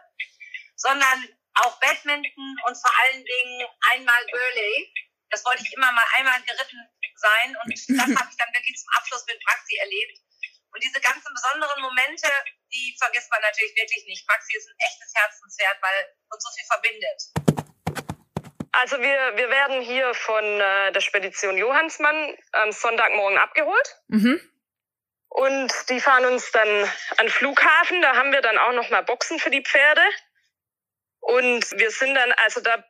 [0.76, 4.94] sondern auch Badminton und vor allen Dingen einmal Burley.
[5.30, 6.88] Das wollte ich immer mal einmal geritten
[7.22, 7.54] sein.
[7.62, 7.70] Und
[8.02, 10.18] das habe ich dann wirklich zum Abschluss mit Praxi erlebt.
[10.74, 12.28] Und diese ganzen besonderen Momente,
[12.72, 14.26] die vergisst man natürlich wirklich nicht.
[14.26, 15.98] Praxi ist ein echtes Herzenswert, weil
[16.32, 17.18] uns so viel verbindet.
[18.72, 23.96] Also wir, wir werden hier von äh, der Spedition Johannsmann am Sonntagmorgen abgeholt.
[24.08, 24.40] Mhm.
[25.28, 28.00] Und die fahren uns dann an Flughafen.
[28.00, 30.02] Da haben wir dann auch noch mal Boxen für die Pferde.
[31.20, 32.82] Und wir sind dann, also da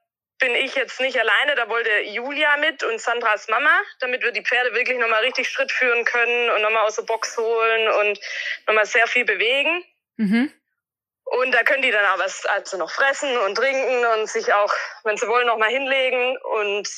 [0.43, 4.43] bin ich jetzt nicht alleine, da wollte Julia mit und Sandras Mama, damit wir die
[4.43, 8.21] Pferde wirklich nochmal richtig Schritt führen können und nochmal aus der Box holen und
[8.67, 9.85] nochmal sehr viel bewegen.
[10.17, 10.53] Mhm.
[11.27, 14.75] Und da können die dann aber also noch fressen und trinken und sich auch,
[15.05, 16.37] wenn sie wollen, nochmal hinlegen.
[16.39, 16.89] Und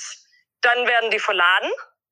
[0.62, 1.70] dann werden die verladen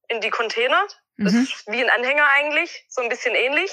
[0.08, 0.86] in die Container.
[1.16, 1.44] Das mhm.
[1.44, 3.72] ist wie ein Anhänger eigentlich, so ein bisschen ähnlich.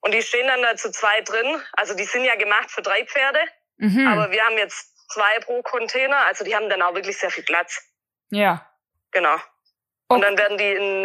[0.00, 1.62] Und die stehen dann da zu zwei drin.
[1.74, 3.40] Also die sind ja gemacht für drei Pferde.
[3.76, 4.08] Mhm.
[4.08, 6.18] Aber wir haben jetzt zwei pro Container.
[6.26, 7.82] Also die haben dann auch wirklich sehr viel Platz.
[8.30, 8.66] Ja.
[9.12, 9.36] Genau.
[10.08, 11.02] Und dann werden die in,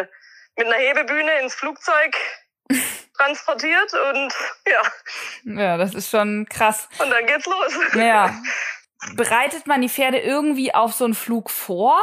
[0.57, 2.15] mit einer Hebebühne ins Flugzeug
[3.17, 4.33] transportiert und
[4.67, 5.61] ja.
[5.61, 6.87] Ja, das ist schon krass.
[6.99, 7.79] Und dann geht's los.
[7.95, 8.33] Ja.
[9.15, 12.01] Bereitet man die Pferde irgendwie auf so einen Flug vor?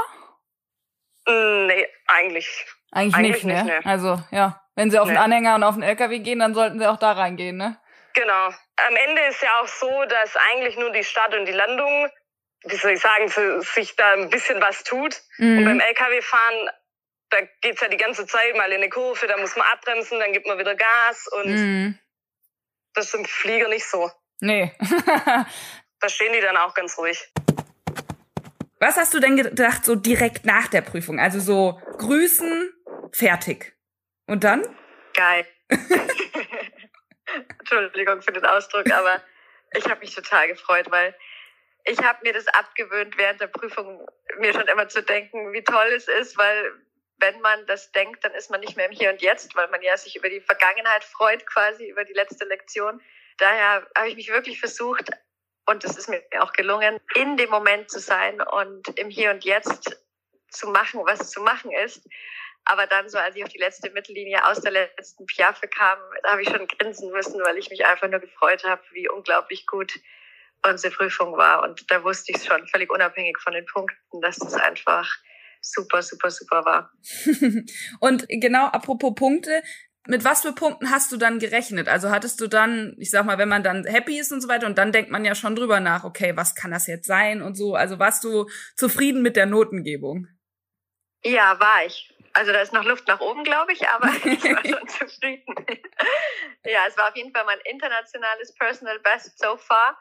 [1.26, 2.66] Mm, nee, eigentlich.
[2.92, 3.64] Eigentlich, eigentlich nicht, ne?
[3.64, 3.90] Nicht, ne?
[3.90, 4.62] Also, ja.
[4.74, 5.14] Wenn sie auf nee.
[5.14, 7.78] den Anhänger und auf den LKW gehen, dann sollten sie auch da reingehen, ne?
[8.14, 8.50] Genau.
[8.88, 12.08] Am Ende ist ja auch so, dass eigentlich nur die Start und die Landung,
[12.64, 15.20] wie soll ich sagen, für sich da ein bisschen was tut.
[15.38, 15.58] Mhm.
[15.58, 16.70] Und beim LKW-Fahren,
[17.30, 20.32] da geht's ja die ganze Zeit mal in eine Kurve, da muss man abbremsen, dann
[20.32, 21.98] gibt man wieder Gas und mhm.
[22.94, 24.10] das ist im Flieger nicht so.
[24.40, 24.72] Nee.
[26.00, 27.30] da stehen die dann auch ganz ruhig.
[28.80, 31.20] Was hast du denn gedacht, so direkt nach der Prüfung?
[31.20, 32.72] Also so grüßen,
[33.12, 33.76] fertig.
[34.26, 34.62] Und dann?
[35.12, 35.46] Geil.
[37.70, 39.22] Entschuldigung für den Ausdruck, aber
[39.74, 41.14] ich habe mich total gefreut, weil
[41.84, 44.06] ich habe mir das abgewöhnt, während der Prüfung
[44.38, 46.72] mir schon immer zu denken, wie toll es ist, weil
[47.18, 49.82] wenn man das denkt, dann ist man nicht mehr im Hier und Jetzt, weil man
[49.82, 53.00] ja sich über die Vergangenheit freut, quasi über die letzte Lektion.
[53.38, 55.10] daher habe ich mich wirklich versucht,
[55.66, 59.44] und es ist mir auch gelungen, in dem Moment zu sein und im Hier und
[59.44, 60.02] Jetzt
[60.50, 62.08] zu machen, was zu machen ist.
[62.70, 66.30] Aber dann so, als ich auf die letzte Mittellinie aus der letzten Piaffe kam, da
[66.30, 69.92] habe ich schon grinsen müssen, weil ich mich einfach nur gefreut habe, wie unglaublich gut
[70.64, 71.64] unsere Prüfung war.
[71.64, 75.10] Und da wusste ich schon, völlig unabhängig von den Punkten, dass das einfach
[75.60, 76.92] super, super, super war.
[78.00, 79.62] und genau, apropos Punkte,
[80.06, 81.88] mit was für Punkten hast du dann gerechnet?
[81.88, 84.68] Also hattest du dann, ich sag mal, wenn man dann happy ist und so weiter,
[84.68, 87.56] und dann denkt man ja schon drüber nach, okay, was kann das jetzt sein und
[87.56, 87.74] so.
[87.74, 90.28] Also warst du zufrieden mit der Notengebung?
[91.24, 92.14] Ja, war ich.
[92.32, 95.54] Also da ist noch Luft nach oben, glaube ich, aber ich war schon zufrieden.
[96.64, 99.98] ja, es war auf jeden Fall mein internationales Personal Best so far.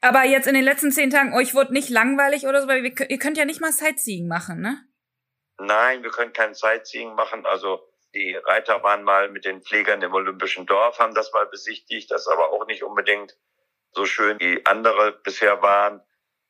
[0.00, 3.18] Aber jetzt in den letzten zehn Tagen, euch wurde nicht langweilig oder so, weil ihr
[3.18, 4.84] könnt ja nicht mal Sightseeing machen, ne?
[5.58, 7.44] Nein, wir können kein Sightseeing machen.
[7.46, 7.80] Also
[8.14, 12.10] die Reiter waren mal mit den Pflegern im Olympischen Dorf, haben das mal besichtigt.
[12.10, 13.36] Das ist aber auch nicht unbedingt
[13.92, 16.02] so schön, wie andere bisher waren.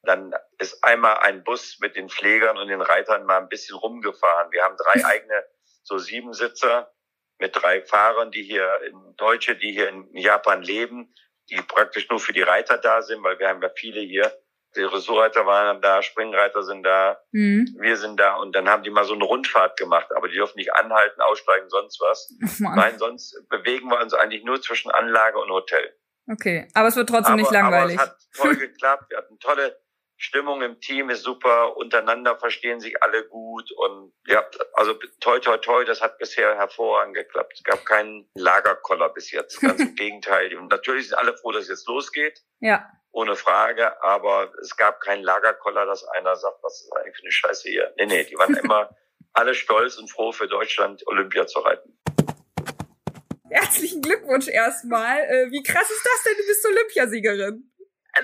[0.06, 4.50] Dann ist einmal ein Bus mit den Pflegern und den Reitern mal ein bisschen rumgefahren.
[4.52, 5.44] Wir haben drei eigene,
[5.82, 6.92] so sieben Sitzer
[7.38, 11.12] mit drei Fahrern, die hier in Deutsche, die hier in Japan leben,
[11.50, 14.32] die praktisch nur für die Reiter da sind, weil wir haben ja viele hier.
[14.74, 17.76] Die Ressortreiter waren da, Springreiter sind da, mhm.
[17.78, 20.58] wir sind da und dann haben die mal so eine Rundfahrt gemacht, aber die dürfen
[20.58, 22.30] nicht anhalten, aussteigen, sonst was.
[22.60, 25.94] Oh Nein, sonst bewegen wir uns eigentlich nur zwischen Anlage und Hotel.
[26.30, 27.98] Okay, aber es wird trotzdem aber, nicht langweilig.
[27.98, 29.10] Aber es hat toll geklappt.
[29.10, 29.78] Wir hatten tolle
[30.18, 35.58] Stimmung im Team ist super, untereinander verstehen sich alle gut und ja, also toi toi
[35.58, 37.52] toi, das hat bisher hervorragend geklappt.
[37.54, 40.56] Es gab keinen Lagerkoller bis jetzt, ganz im Gegenteil.
[40.56, 42.42] Und natürlich sind alle froh, dass es jetzt losgeht.
[42.60, 42.90] Ja.
[43.12, 47.32] Ohne Frage, aber es gab keinen Lagerkoller, dass einer sagt, was ist eigentlich für eine
[47.32, 47.94] Scheiße hier.
[47.96, 48.96] Nee, nee, die waren immer
[49.32, 51.98] alle stolz und froh für Deutschland Olympia zu reiten.
[53.50, 55.20] Herzlichen Glückwunsch erstmal.
[55.20, 56.34] Äh, wie krass ist das denn?
[56.38, 57.70] Du bist Olympiasiegerin.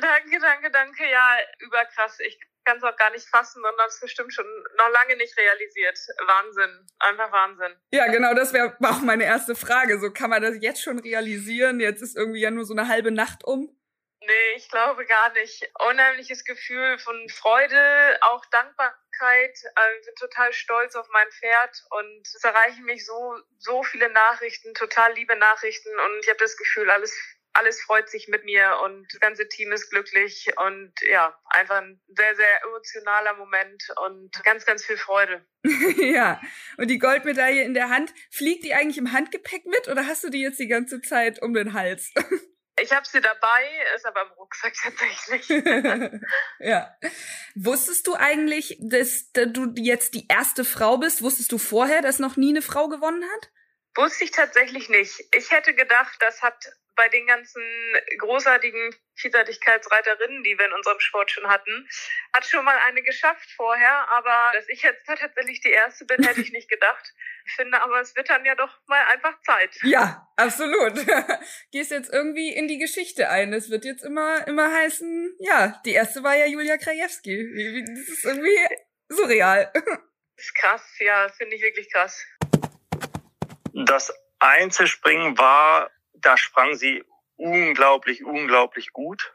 [0.00, 1.10] Danke, danke, danke.
[1.10, 2.18] Ja, überkrass.
[2.20, 5.36] Ich kann es auch gar nicht fassen und habe es bestimmt schon noch lange nicht
[5.36, 5.98] realisiert.
[6.26, 6.86] Wahnsinn.
[6.98, 7.76] Einfach Wahnsinn.
[7.92, 9.98] Ja, genau, das wäre auch meine erste Frage.
[9.98, 11.80] So kann man das jetzt schon realisieren?
[11.80, 13.76] Jetzt ist irgendwie ja nur so eine halbe Nacht um.
[14.24, 15.68] Nee, ich glaube gar nicht.
[15.90, 19.58] Unheimliches Gefühl von Freude, auch Dankbarkeit.
[19.74, 24.10] Also ich bin total stolz auf mein Pferd und es erreichen mich so, so viele
[24.10, 27.12] Nachrichten, total liebe Nachrichten und ich habe das Gefühl, alles
[27.54, 32.00] alles freut sich mit mir und das ganze Team ist glücklich und ja, einfach ein
[32.08, 35.44] sehr, sehr emotionaler Moment und ganz, ganz viel Freude.
[35.98, 36.40] ja,
[36.78, 40.30] und die Goldmedaille in der Hand, fliegt die eigentlich im Handgepäck mit oder hast du
[40.30, 42.12] die jetzt die ganze Zeit um den Hals?
[42.80, 45.46] Ich habe sie dabei, ist aber im Rucksack tatsächlich.
[46.58, 46.96] ja.
[47.54, 51.22] Wusstest du eigentlich, dass du jetzt die erste Frau bist?
[51.22, 53.50] Wusstest du vorher, dass noch nie eine Frau gewonnen hat?
[53.94, 55.22] Wusste ich tatsächlich nicht.
[55.34, 56.56] Ich hätte gedacht, das hat
[56.94, 57.62] bei den ganzen
[58.18, 61.88] großartigen Vielseitigkeitsreiterinnen, die wir in unserem Sport schon hatten,
[62.34, 66.40] hat schon mal eine geschafft vorher, aber dass ich jetzt tatsächlich die erste bin, hätte
[66.40, 67.12] ich nicht gedacht.
[67.46, 69.76] Ich finde aber, es wird dann ja doch mal einfach Zeit.
[69.82, 70.94] Ja, absolut.
[71.72, 73.52] Gehst jetzt irgendwie in die Geschichte ein.
[73.52, 77.84] Es wird jetzt immer, immer heißen, ja, die erste war ja Julia Krajewski.
[77.86, 78.58] Das ist irgendwie
[79.08, 79.72] surreal.
[80.34, 82.26] Das ist krass, ja, finde ich wirklich krass.
[83.74, 85.90] Das Einzelspringen war
[86.22, 87.04] da sprang sie
[87.36, 89.34] unglaublich, unglaublich gut.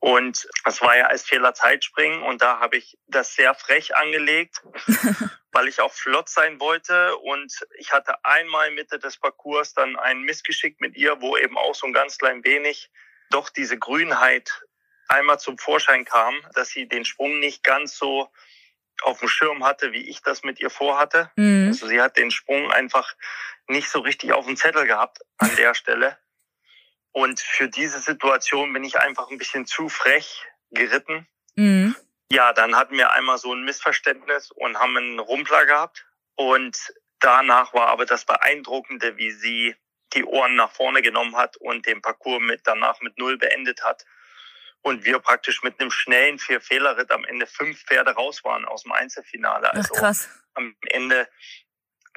[0.00, 4.62] Und das war ja als Fehler Zeitspringen und da habe ich das sehr frech angelegt,
[5.52, 7.16] weil ich auch flott sein wollte.
[7.16, 11.74] Und ich hatte einmal Mitte des Parcours dann ein Missgeschick mit ihr, wo eben auch
[11.74, 12.90] so ein ganz klein wenig
[13.30, 14.62] doch diese Grünheit
[15.08, 18.28] einmal zum Vorschein kam, dass sie den Sprung nicht ganz so
[19.02, 21.30] auf dem Schirm hatte, wie ich das mit ihr vorhatte.
[21.36, 21.68] Mhm.
[21.68, 23.14] Also sie hat den Sprung einfach
[23.68, 26.18] nicht so richtig auf dem Zettel gehabt an der Stelle.
[27.12, 31.28] Und für diese Situation bin ich einfach ein bisschen zu frech geritten.
[31.54, 31.94] Mhm.
[32.30, 36.06] Ja, dann hatten wir einmal so ein Missverständnis und haben einen Rumpler gehabt.
[36.34, 39.76] Und danach war aber das Beeindruckende, wie sie
[40.14, 44.04] die Ohren nach vorne genommen hat und den Parcours mit danach mit Null beendet hat.
[44.84, 48.92] Und wir praktisch mit einem schnellen Vier-Fehler-Ritt am Ende fünf Pferde raus waren aus dem
[48.92, 49.72] Einzelfinale.
[49.72, 50.28] Also Ach, krass.
[50.52, 51.26] am Ende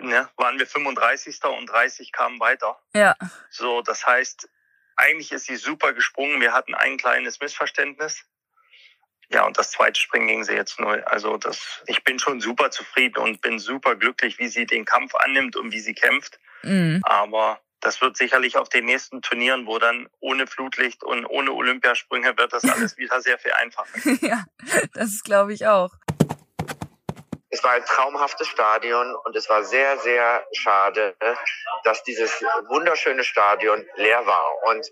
[0.01, 1.41] ne, waren wir 35.
[1.45, 2.77] und 30 kamen weiter.
[2.93, 3.15] Ja.
[3.49, 4.49] So, das heißt,
[4.97, 6.41] eigentlich ist sie super gesprungen.
[6.41, 8.25] Wir hatten ein kleines Missverständnis.
[9.29, 11.01] Ja, und das zweite Springen ging sie jetzt null.
[11.05, 15.15] Also das, ich bin schon super zufrieden und bin super glücklich, wie sie den Kampf
[15.15, 16.37] annimmt und wie sie kämpft.
[16.63, 16.99] Mhm.
[17.03, 22.37] Aber das wird sicherlich auf den nächsten Turnieren, wo dann ohne Flutlicht und ohne Olympiasprünge
[22.37, 23.87] wird das alles wieder sehr viel einfacher.
[24.21, 24.45] ja,
[24.93, 25.91] das glaube ich auch
[27.57, 31.15] Es war ein traumhaftes Stadion und es war sehr, sehr schade,
[31.83, 34.63] dass dieses wunderschöne Stadion leer war.
[34.65, 34.87] Und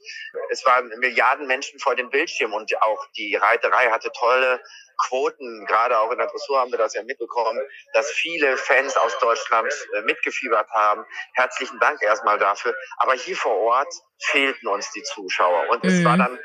[0.49, 4.59] es waren Milliarden Menschen vor dem Bildschirm und auch die Reiterei hatte tolle
[4.97, 7.61] Quoten, gerade auch in der Dressur haben wir das ja mitbekommen,
[7.93, 11.05] dass viele Fans aus Deutschland äh, mitgefiebert haben.
[11.33, 12.73] Herzlichen Dank erstmal dafür.
[12.97, 15.69] Aber hier vor Ort fehlten uns die Zuschauer.
[15.69, 15.89] Und mhm.
[15.91, 16.19] es war mhm.
[16.19, 16.39] dann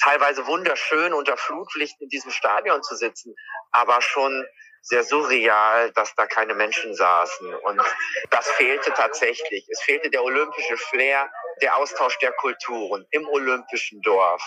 [0.00, 3.34] teilweise wunderschön, unter Flutlicht in diesem Stadion zu sitzen,
[3.72, 4.46] aber schon
[4.86, 7.54] sehr surreal, dass da keine Menschen saßen.
[7.54, 7.82] Und
[8.30, 9.66] das fehlte tatsächlich.
[9.68, 11.28] Es fehlte der olympische Flair,
[11.60, 14.42] der Austausch der Kulturen im olympischen Dorf,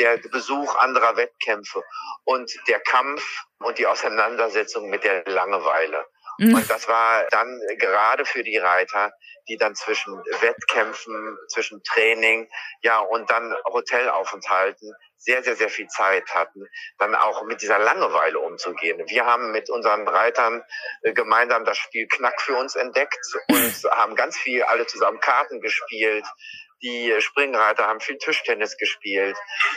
[0.00, 1.82] der Besuch anderer Wettkämpfe
[2.24, 3.24] und der Kampf
[3.60, 6.04] und die Auseinandersetzung mit der Langeweile.
[6.38, 6.54] Mhm.
[6.54, 9.12] Und das war dann gerade für die Reiter,
[9.46, 12.48] die dann zwischen Wettkämpfen, zwischen Training,
[12.82, 14.92] ja, und dann Hotelaufenthalten
[15.24, 16.66] sehr, sehr, sehr viel Zeit hatten,
[16.98, 19.02] dann auch mit dieser Langeweile umzugehen.
[19.08, 20.62] Wir haben mit unseren Reitern
[21.02, 25.60] äh, gemeinsam das Spiel Knack für uns entdeckt und haben ganz viel alle zusammen Karten
[25.60, 26.24] gespielt,
[26.84, 29.36] die Springreiter haben viel Tischtennis gespielt.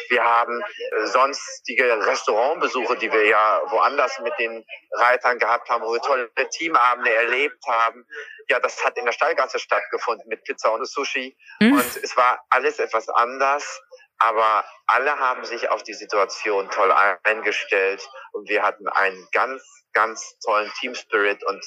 [0.10, 5.94] Wir haben äh, sonstige Restaurantbesuche, die wir ja woanders mit den Reitern gehabt haben, wo
[5.94, 8.06] wir tolle Teamabende erlebt haben.
[8.50, 11.38] Ja, das hat in der Stallgasse stattgefunden mit Pizza und Sushi.
[11.62, 11.74] Mhm.
[11.74, 13.82] Und es war alles etwas anders.
[14.20, 16.92] Aber alle haben sich auf die Situation toll
[17.24, 19.64] eingestellt und wir hatten einen ganz
[19.98, 21.64] ganz tollen Team Spirit und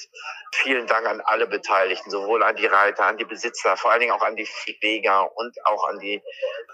[0.54, 4.12] vielen Dank an alle Beteiligten, sowohl an die Reiter, an die Besitzer, vor allen Dingen
[4.12, 6.22] auch an die Pfleger und auch an die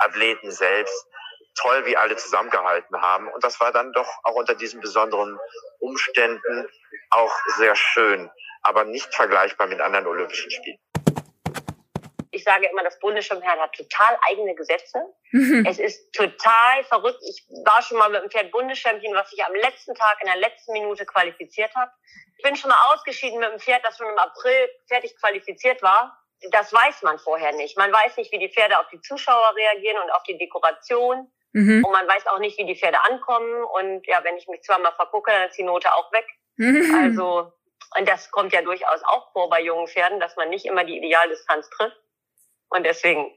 [0.00, 1.06] Athleten selbst.
[1.54, 3.28] Toll, wie alle zusammengehalten haben.
[3.28, 5.38] Und das war dann doch auch unter diesen besonderen
[5.78, 6.68] Umständen
[7.08, 10.78] auch sehr schön, aber nicht vergleichbar mit anderen Olympischen Spielen
[12.46, 14.98] sage immer, das Bundesschirmherrn hat total eigene Gesetze.
[15.32, 15.66] Mhm.
[15.68, 17.20] Es ist total verrückt.
[17.28, 20.36] Ich war schon mal mit dem Pferd Bundeschampion, was sich am letzten Tag in der
[20.36, 21.90] letzten Minute qualifiziert hat.
[22.38, 26.16] Ich bin schon mal ausgeschieden mit dem Pferd, das schon im April fertig qualifiziert war.
[26.50, 27.76] Das weiß man vorher nicht.
[27.76, 31.30] Man weiß nicht, wie die Pferde auf die Zuschauer reagieren und auf die Dekoration.
[31.52, 31.84] Mhm.
[31.84, 33.64] Und man weiß auch nicht, wie die Pferde ankommen.
[33.64, 36.26] Und ja, wenn ich mich zweimal vergucke, dann ist die Note auch weg.
[36.56, 36.94] Mhm.
[37.02, 37.52] Also,
[37.98, 40.98] und das kommt ja durchaus auch vor bei jungen Pferden, dass man nicht immer die
[40.98, 41.96] Idealdistanz trifft.
[42.70, 43.32] Und deswegen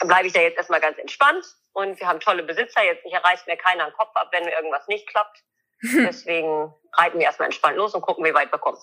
[0.00, 1.44] bleibe ich da jetzt erstmal ganz entspannt.
[1.72, 2.82] Und wir haben tolle Besitzer.
[2.82, 5.42] Jetzt hier reißt mir keiner den Kopf ab, wenn irgendwas nicht klappt.
[5.82, 8.78] Deswegen reiten wir erstmal entspannt los und gucken, wie weit wir kommen.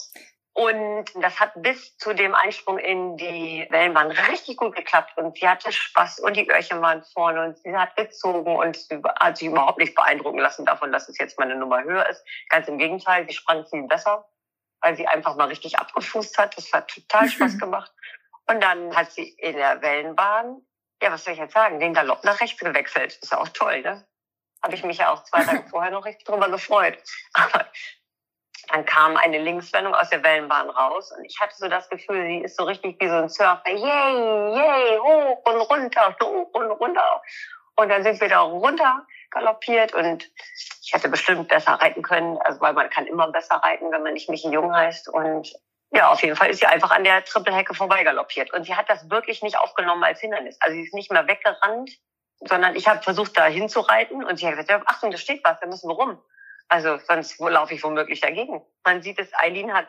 [0.55, 5.17] Und das hat bis zu dem Einsprung in die Wellenbahn richtig gut geklappt.
[5.17, 9.01] Und sie hatte Spaß und die Öhrchen waren vorne und sie hat gezogen und sie
[9.19, 12.23] hat sich überhaupt nicht beeindrucken lassen davon, dass es jetzt mal eine Nummer höher ist.
[12.49, 14.29] Ganz im Gegenteil, sie sprang viel besser,
[14.81, 16.55] weil sie einfach mal richtig abgefußt hat.
[16.55, 17.91] Das hat total Spaß gemacht.
[18.47, 20.61] Und dann hat sie in der Wellenbahn,
[21.01, 23.17] ja, was soll ich jetzt sagen, den Galopp nach rechts gewechselt.
[23.21, 24.05] Ist ja auch toll, ne?
[24.61, 26.97] Habe ich mich ja auch zwei Tage vorher noch richtig drüber gefreut.
[27.33, 27.65] Aber
[28.69, 32.39] dann kam eine Linkswendung aus der Wellenbahn raus und ich hatte so das Gefühl, sie
[32.39, 33.69] ist so richtig wie so ein Surfer.
[33.69, 37.21] Yay, yay, hoch und runter, hoch und runter.
[37.75, 40.29] Und dann sind wir da runter galoppiert und
[40.83, 44.13] ich hätte bestimmt besser reiten können, also weil man kann immer besser reiten, wenn man
[44.13, 45.09] nicht mich Jung heißt.
[45.09, 45.53] Und
[45.93, 48.51] ja, auf jeden Fall ist sie einfach an der Trippelhecke vorbeigaloppiert.
[48.51, 50.57] Und sie hat das wirklich nicht aufgenommen als Hindernis.
[50.59, 51.91] Also sie ist nicht mehr weggerannt,
[52.39, 54.23] sondern ich habe versucht, da hinzureiten.
[54.23, 56.19] Und sie hat gesagt, Achtung, da steht was, da müssen wir rum.
[56.67, 58.65] Also sonst laufe ich womöglich dagegen.
[58.83, 59.87] Man sieht es, Eileen hat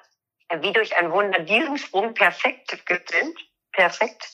[0.61, 3.39] wie durch ein Wunder diesen Sprung perfekt getrennt.
[3.73, 4.29] Perfekt.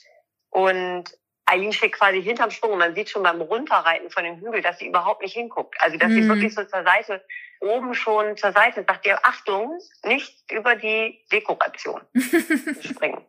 [0.51, 1.05] Und
[1.51, 4.79] Eileen steht quasi hinterm Sprung und man sieht schon beim Runterreiten von dem Hügel, dass
[4.79, 5.77] sie überhaupt nicht hinguckt.
[5.81, 6.23] Also dass mhm.
[6.23, 7.23] sie wirklich so zur Seite
[7.61, 12.01] oben schon zur Seite sagt ihr, Achtung, nicht über die Dekoration
[12.81, 13.25] springen.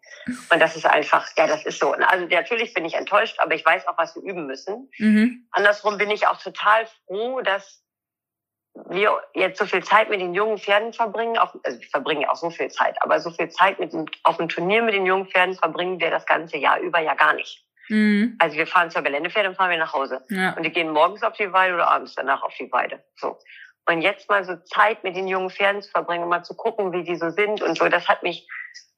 [0.49, 1.91] Und das ist einfach, ja, das ist so.
[1.91, 4.89] Also natürlich bin ich enttäuscht, aber ich weiß auch, was wir üben müssen.
[4.97, 5.47] Mhm.
[5.51, 7.83] Andersrum bin ich auch total froh, dass
[8.73, 12.37] wir jetzt so viel Zeit mit den jungen Pferden verbringen, auf, also ich verbringe auch
[12.37, 15.27] so viel Zeit, aber so viel Zeit mit dem, auf dem Turnier mit den jungen
[15.27, 17.65] Pferden verbringen wir das ganze Jahr über ja gar nicht.
[17.91, 18.37] Mhm.
[18.39, 20.23] Also wir fahren zur Geländepferde und fahren wir nach Hause.
[20.29, 20.53] Ja.
[20.53, 23.03] Und die gehen morgens auf die Weide oder abends danach auf die Weide.
[23.17, 23.37] So.
[23.85, 27.03] Und jetzt mal so Zeit mit den jungen Pferden zu verbringen, mal zu gucken, wie
[27.03, 28.47] die so sind und so, das hat mich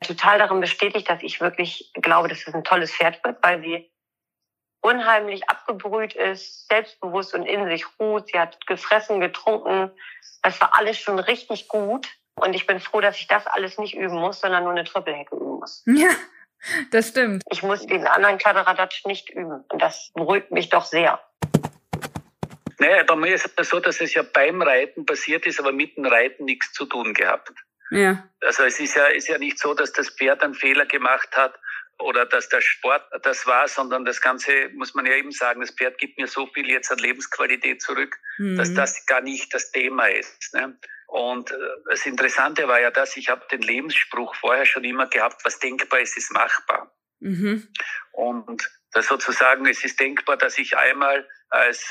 [0.06, 3.90] total darin bestätigt, dass ich wirklich glaube, dass es ein tolles Pferd wird, weil sie
[4.82, 8.28] unheimlich abgebrüht ist, selbstbewusst und in sich ruht.
[8.28, 9.90] Sie hat gefressen, getrunken.
[10.44, 12.08] Das war alles schon richtig gut.
[12.36, 15.36] Und ich bin froh, dass ich das alles nicht üben muss, sondern nur eine Trippelhecke
[15.36, 15.84] üben muss.
[15.88, 16.10] Ja,
[16.92, 17.44] das stimmt.
[17.52, 19.64] Ich muss den anderen Kladderadatsch nicht üben.
[19.70, 21.20] Und das beruhigt mich doch sehr.
[22.80, 25.96] Naja, bei mir ist es so, dass es ja beim Reiten passiert ist, aber mit
[25.96, 27.52] dem Reiten nichts zu tun gehabt.
[27.92, 28.28] Ja.
[28.42, 31.54] Also es ist ja, ist ja nicht so, dass das Pferd einen Fehler gemacht hat
[32.00, 35.72] oder dass der Sport das war, sondern das Ganze, muss man ja eben sagen, das
[35.72, 38.58] Pferd gibt mir so viel jetzt an Lebensqualität zurück, mhm.
[38.58, 40.54] dass das gar nicht das Thema ist.
[40.54, 40.76] Ne?
[41.14, 45.46] Und äh, das Interessante war ja, dass ich habe den Lebensspruch vorher schon immer gehabt,
[45.46, 46.92] was denkbar ist, ist machbar.
[47.20, 47.68] Mhm.
[48.14, 51.86] Und das sozusagen, es ist denkbar, dass ich einmal als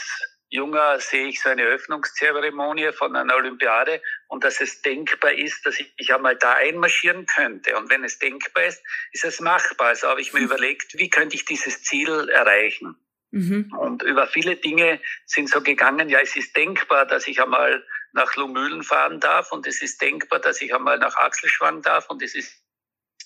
[0.48, 5.78] Junger sehe ich so eine Öffnungszeremonie von einer Olympiade und dass es denkbar ist, dass
[5.78, 7.76] ich, ich einmal da einmarschieren könnte.
[7.76, 8.82] Und wenn es denkbar ist,
[9.12, 9.88] ist es machbar.
[9.88, 12.96] Also habe ich mir überlegt, wie könnte ich dieses Ziel erreichen?
[13.30, 13.72] Mhm.
[13.78, 18.35] Und über viele Dinge sind so gegangen, ja, es ist denkbar, dass ich einmal nach
[18.37, 22.35] Lumülen fahren darf und es ist denkbar, dass ich einmal nach Achselschwang darf und es
[22.35, 22.62] ist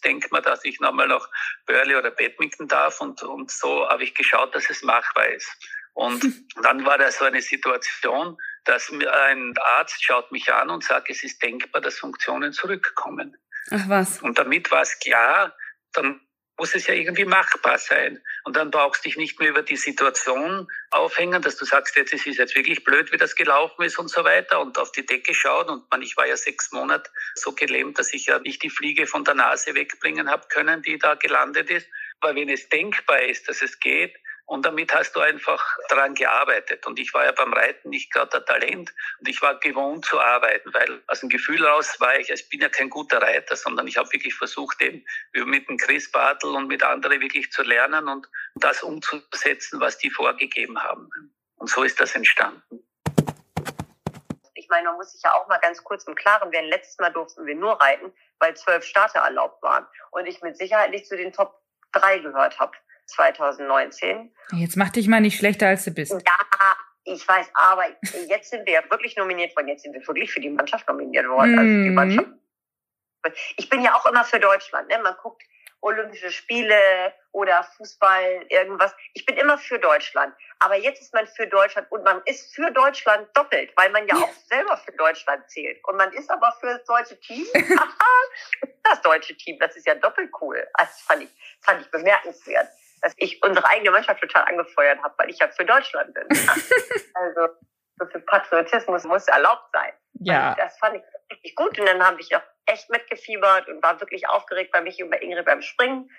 [0.04, 1.28] denkbar, dass ich nochmal nach
[1.66, 5.50] Burley oder Badminton darf und, und so habe ich geschaut, dass es machbar ist.
[5.94, 6.24] Und
[6.62, 11.22] dann war da so eine Situation, dass ein Arzt schaut mich an und sagt, es
[11.24, 13.36] ist denkbar, dass Funktionen zurückkommen.
[13.70, 14.22] Ach was.
[14.22, 15.56] Und damit war es klar,
[15.92, 16.20] dann
[16.58, 18.22] muss es ja irgendwie machbar sein.
[18.44, 22.12] Und dann brauchst du dich nicht mehr über die Situation aufhängen, dass du sagst, jetzt
[22.12, 25.04] ist es jetzt wirklich blöd, wie das gelaufen ist und so weiter und auf die
[25.04, 25.68] Decke schauen.
[25.68, 29.06] Und man, ich war ja sechs Monate so gelähmt, dass ich ja nicht die Fliege
[29.06, 31.88] von der Nase wegbringen habe können, die da gelandet ist.
[32.20, 36.86] Aber wenn es denkbar ist, dass es geht, und damit hast du einfach daran gearbeitet.
[36.86, 38.94] Und ich war ja beim Reiten nicht gerade der Talent.
[39.18, 42.60] Und ich war gewohnt zu arbeiten, weil aus dem Gefühl raus war ich, ich bin
[42.60, 46.68] ja kein guter Reiter, sondern ich habe wirklich versucht, eben mit dem Chris Bartel und
[46.68, 51.10] mit anderen wirklich zu lernen und das umzusetzen, was die vorgegeben haben.
[51.56, 52.62] Und so ist das entstanden.
[54.54, 56.68] Ich meine, man muss sich ja auch mal ganz kurz im Klaren werden.
[56.70, 59.86] Letztes Mal durften wir nur reiten, weil zwölf Starter erlaubt waren.
[60.12, 61.60] Und ich mit Sicherheit nicht zu den Top
[61.92, 62.76] drei gehört habe.
[63.06, 64.32] 2019.
[64.52, 66.12] Jetzt mach dich mal nicht schlechter, als du bist.
[66.12, 67.84] Ja, ich weiß, aber
[68.28, 69.68] jetzt sind wir ja wirklich nominiert worden.
[69.68, 71.54] Jetzt sind wir wirklich für die Mannschaft nominiert worden.
[71.54, 71.58] Mm.
[71.58, 71.94] Also die mhm.
[71.94, 72.28] Mannschaft.
[73.56, 74.88] Ich bin ja auch immer für Deutschland.
[74.88, 74.98] Ne?
[74.98, 75.42] Man guckt
[75.80, 76.80] Olympische Spiele
[77.30, 78.92] oder Fußball, irgendwas.
[79.14, 80.34] Ich bin immer für Deutschland.
[80.58, 84.16] Aber jetzt ist man für Deutschland und man ist für Deutschland doppelt, weil man ja
[84.16, 85.78] auch selber für Deutschland zählt.
[85.86, 87.46] Und man ist aber für das deutsche Team.
[88.82, 90.66] das deutsche Team, das ist ja doppelt cool.
[90.74, 92.68] Also das fand ich, fand ich bemerkenswert
[93.06, 96.26] dass ich unsere eigene Mannschaft total angefeuert habe, weil ich ja für Deutschland bin.
[97.14, 97.54] also
[97.98, 99.92] so viel Patriotismus muss erlaubt sein.
[100.14, 100.50] Ja.
[100.50, 104.00] Und das fand ich richtig gut und dann habe ich auch echt mitgefiebert und war
[104.00, 106.10] wirklich aufgeregt bei mich und bei Ingrid beim Springen.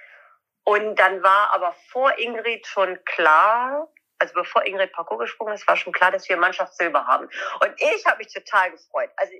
[0.63, 5.76] Und dann war aber vor Ingrid schon klar, also bevor Ingrid Parcours gesprungen ist, war
[5.76, 7.26] schon klar, dass wir Mannschaftssilber haben.
[7.60, 9.10] Und ich habe mich total gefreut.
[9.17, 9.34] Also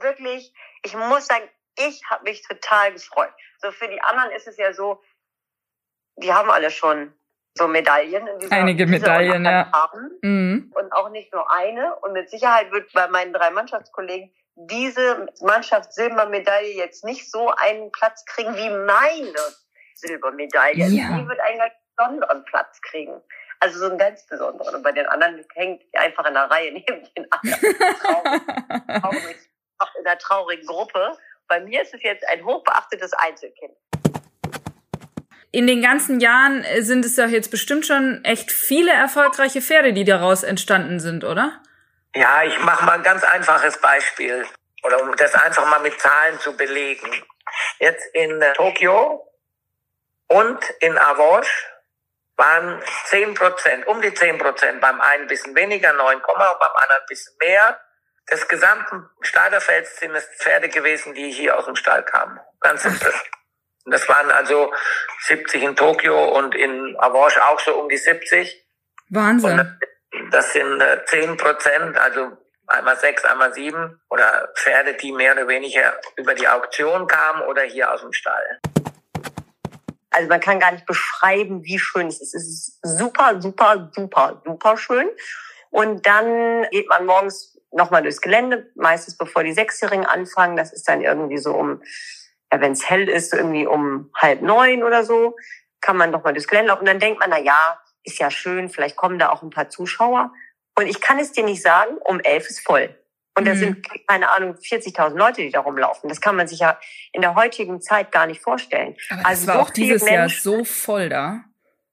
[0.00, 3.32] wirklich, ich muss sagen, ich habe mich total gefreut.
[3.58, 5.00] So für die anderen ist es ja so,
[6.20, 7.12] die haben alle schon
[7.54, 8.28] so Medaillen.
[8.50, 9.70] Einige Medaillen, ja.
[9.72, 10.10] Haben.
[10.22, 10.72] Mhm.
[10.74, 11.96] Und auch nicht nur eine.
[11.96, 18.24] Und mit Sicherheit wird bei meinen drei Mannschaftskollegen diese Mannschaftssilbermedaille jetzt nicht so einen Platz
[18.26, 19.38] kriegen wie meine
[19.94, 20.86] Silbermedaille.
[20.86, 21.16] Ja.
[21.16, 23.20] Die wird einen ganz besonderen Platz kriegen.
[23.58, 24.76] Also so einen ganz besonderen.
[24.76, 27.76] Und bei den anderen hängt die einfach in der Reihe neben den anderen.
[28.00, 29.36] traurig, traurig,
[29.98, 31.16] in einer traurigen Gruppe.
[31.48, 33.72] Bei mir ist es jetzt ein hochbeachtetes Einzelkind
[35.52, 39.92] in den ganzen Jahren äh, sind es ja jetzt bestimmt schon echt viele erfolgreiche Pferde,
[39.92, 41.60] die daraus entstanden sind, oder?
[42.14, 44.46] Ja, ich mache mal ein ganz einfaches Beispiel.
[44.82, 47.10] Oder um das einfach mal mit Zahlen zu belegen.
[47.78, 49.26] Jetzt in äh, Tokio
[50.28, 51.46] und in Avos
[52.36, 56.36] waren 10 Prozent, um die 10 Prozent, beim einen ein bisschen weniger, 9, und beim
[56.36, 57.78] anderen ein bisschen mehr.
[58.30, 62.38] Des gesamten Starterfelds sind es Pferde gewesen, die hier aus dem Stall kamen.
[62.60, 63.12] Ganz simpel.
[63.86, 64.72] Das waren also
[65.26, 68.66] 70 in Tokio und in Avanche auch so um die 70.
[69.08, 69.60] Wahnsinn.
[69.60, 75.32] Und das sind 10 äh, Prozent, also einmal sechs, einmal sieben oder Pferde, die mehr
[75.32, 78.60] oder weniger über die Auktion kamen oder hier aus dem Stall.
[80.10, 82.34] Also man kann gar nicht beschreiben, wie schön es ist.
[82.34, 85.08] Es ist super, super, super, super schön.
[85.70, 90.56] Und dann geht man morgens nochmal durchs Gelände, meistens bevor die Sechsjährigen anfangen.
[90.56, 91.82] Das ist dann irgendwie so um
[92.52, 95.36] ja, wenn es hell ist, so irgendwie um halb neun oder so,
[95.80, 96.80] kann man doch mal durchs Gelände laufen.
[96.80, 99.68] Und dann denkt man, na ja, ist ja schön, vielleicht kommen da auch ein paar
[99.68, 100.32] Zuschauer.
[100.76, 102.96] Und ich kann es dir nicht sagen, um elf ist voll.
[103.36, 103.58] Und da mhm.
[103.58, 106.08] sind, keine Ahnung, 40.000 Leute, die da rumlaufen.
[106.08, 106.78] Das kann man sich ja
[107.12, 108.96] in der heutigen Zeit gar nicht vorstellen.
[109.08, 111.44] Aber also war so auch dieses Menschen, Jahr so voll da.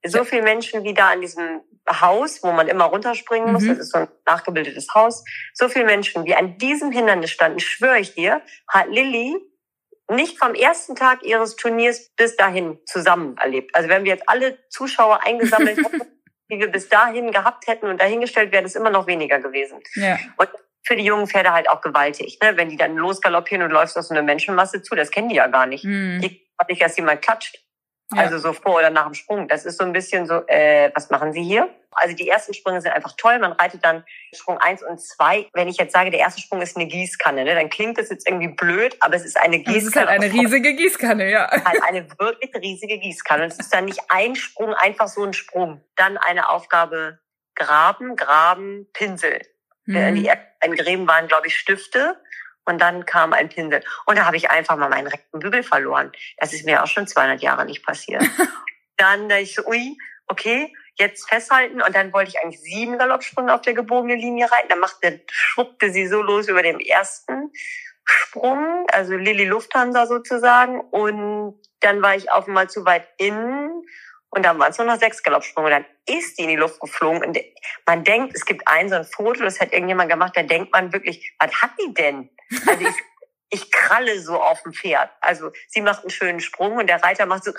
[0.03, 3.63] So viele Menschen wie da an diesem Haus, wo man immer runterspringen muss.
[3.63, 3.69] Mhm.
[3.69, 5.23] Das ist so ein nachgebildetes Haus.
[5.53, 9.35] So viele Menschen, wie an diesem Hindernis standen, schwöre ich dir, hat Lilly
[10.09, 13.75] nicht vom ersten Tag ihres Turniers bis dahin zusammen erlebt.
[13.75, 16.01] Also wenn wir jetzt alle Zuschauer eingesammelt hätten,
[16.51, 19.79] die wir bis dahin gehabt hätten und dahingestellt, wäre das immer noch weniger gewesen.
[19.95, 20.17] Ja.
[20.37, 20.49] Und
[20.83, 22.55] für die jungen Pferde halt auch gewaltig, ne?
[22.55, 25.47] Wenn die dann losgaloppieren und läufst aus so einer Menschenmasse zu, das kennen die ja
[25.47, 25.83] gar nicht.
[25.83, 26.21] Mhm.
[26.21, 27.59] Die nicht, dass jemand klatscht.
[28.13, 28.21] Ja.
[28.21, 29.47] Also so vor oder nach dem Sprung.
[29.49, 31.69] Das ist so ein bisschen so, äh, was machen Sie hier?
[31.91, 33.37] Also die ersten Sprünge sind einfach toll.
[33.39, 35.47] Man reitet dann Sprung eins und zwei.
[35.53, 38.27] Wenn ich jetzt sage, der erste Sprung ist eine Gießkanne, ne, dann klingt das jetzt
[38.27, 39.77] irgendwie blöd, aber es ist eine Gießkanne.
[39.77, 41.49] Es ist halt eine riesige Gießkanne, ja.
[41.65, 43.43] Halt eine wirklich riesige Gießkanne.
[43.43, 45.81] Und es ist dann nicht ein Sprung, einfach so ein Sprung.
[45.95, 47.19] Dann eine Aufgabe
[47.55, 49.41] Graben, Graben, Pinsel.
[49.85, 50.15] Mhm.
[50.15, 50.29] Die
[50.75, 52.17] Gräben waren, glaube ich, Stifte.
[52.67, 53.81] Und dann kam ein Pinsel.
[54.05, 56.11] Und da habe ich einfach mal meinen rechten Bügel verloren.
[56.37, 58.21] Das ist mir auch schon 200 Jahre nicht passiert.
[58.97, 59.97] dann da ich so, ui,
[60.27, 61.81] okay, jetzt festhalten.
[61.81, 64.67] Und dann wollte ich eigentlich sieben Galoppsprünge auf der gebogenen Linie reiten.
[64.67, 67.53] Dann machte, schwuppte sie so los über dem ersten
[68.03, 70.81] Sprung, also Lilly Lufthansa sozusagen.
[70.81, 73.83] Und dann war ich auf einmal zu weit innen
[74.29, 75.69] und dann waren es nur noch sechs Galoppsprünge.
[75.69, 77.23] Dann ist die in die Luft geflogen.
[77.23, 77.39] Und
[77.85, 80.91] man denkt, es gibt ein so ein Foto, das hat irgendjemand gemacht, da denkt man
[80.91, 82.29] wirklich, was hat die denn?
[82.67, 82.95] Also ich,
[83.49, 85.09] ich kralle so auf dem Pferd.
[85.21, 87.53] Also sie macht einen schönen Sprung und der Reiter macht so.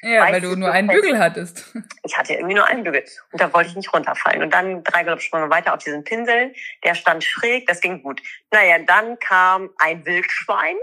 [0.00, 1.74] Ja, weil du nur einen Bügel hattest.
[2.04, 3.04] Ich hatte irgendwie nur einen Bügel.
[3.32, 4.42] Und da wollte ich nicht runterfallen.
[4.42, 6.54] Und dann drei Galoppsprünge weiter auf diesen Pinsel.
[6.82, 8.22] Der stand schräg, das ging gut.
[8.50, 10.76] Naja, dann kam ein Wildschwein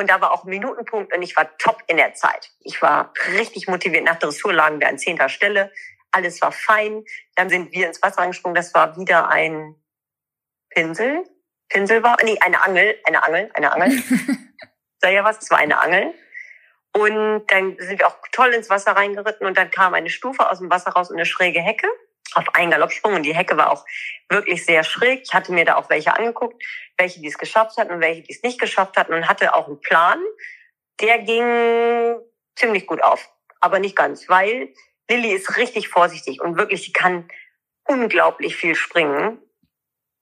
[0.00, 2.50] und da war auch ein Minutenpunkt und ich war top in der Zeit.
[2.60, 4.04] Ich war richtig motiviert.
[4.04, 5.72] Nach Dressur lagen wir an zehnter Stelle.
[6.10, 7.04] Alles war fein.
[7.36, 8.54] Dann sind wir ins Wasser angesprungen.
[8.54, 9.76] Das war wieder ein
[10.70, 11.24] Pinsel.
[11.68, 13.90] Pinsel war, nee, eine Angel, eine Angel, eine Angel.
[15.00, 16.14] Sag ja was, es war eine Angel.
[16.92, 20.58] Und dann sind wir auch toll ins Wasser reingeritten und dann kam eine Stufe aus
[20.58, 21.86] dem Wasser raus und eine schräge Hecke
[22.34, 23.84] auf einen Galoppsprung und die Hecke war auch
[24.28, 25.22] wirklich sehr schräg.
[25.24, 26.62] Ich hatte mir da auch welche angeguckt,
[27.00, 29.66] welche die es geschafft hatten und welche die es nicht geschafft hatten und hatte auch
[29.66, 30.22] einen Plan.
[31.00, 32.20] Der ging
[32.54, 33.28] ziemlich gut auf,
[33.60, 34.72] aber nicht ganz, weil
[35.08, 37.28] Lilly ist richtig vorsichtig und wirklich, sie kann
[37.88, 39.38] unglaublich viel springen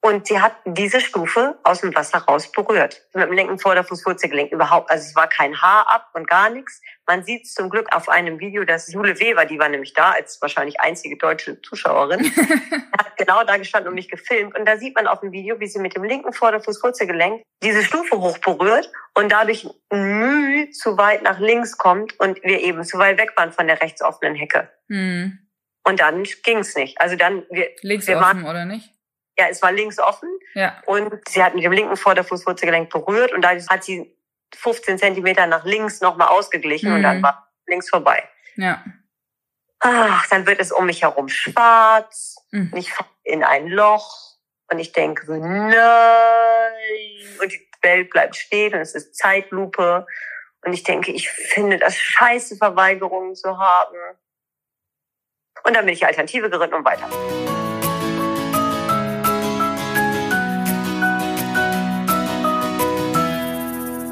[0.01, 3.03] und sie hat diese Stufe aus dem Wasser raus berührt.
[3.15, 4.91] Mit dem linken Vorderfuß Wurzelgelenk überhaupt.
[4.91, 6.81] Also es war kein Haar ab und gar nichts.
[7.07, 10.41] Man sieht zum Glück auf einem Video, dass Jule Weber, die war nämlich da als
[10.41, 12.21] wahrscheinlich einzige deutsche Zuschauerin,
[12.99, 14.57] hat genau da gestanden und mich gefilmt.
[14.57, 17.83] Und da sieht man auf dem Video, wie sie mit dem linken Vorderfuß Wurzelgelenk diese
[17.83, 22.99] Stufe hoch berührt und dadurch Mühe zu weit nach links kommt und wir eben zu
[22.99, 24.71] weit weg waren von der rechts offenen Hecke.
[24.89, 25.41] Hm.
[25.85, 27.01] Und dann ging's nicht.
[27.01, 28.93] Also dann wir, links wir offen waren, oder nicht?
[29.39, 30.29] Ja, es war links offen.
[30.55, 30.83] Ja.
[30.87, 34.15] Und sie hat mit dem linken Vorderfußwurzelgelenk berührt und da hat sie
[34.57, 36.97] 15 Zentimeter nach links nochmal ausgeglichen mhm.
[36.97, 37.23] und dann mhm.
[37.23, 38.29] war links vorbei.
[38.57, 38.83] Ja.
[39.81, 42.37] Ach, dann wird es um mich herum schwarz.
[42.51, 42.71] Mhm.
[42.73, 44.37] Und ich falle in ein Loch
[44.71, 45.79] und ich denke so, nein.
[47.41, 50.07] Und die Welt bleibt stehen und es ist Zeitlupe.
[50.65, 53.97] Und ich denke, ich finde das scheiße, Verweigerungen zu haben.
[55.65, 57.09] Und dann bin ich Alternative geritten und weiter.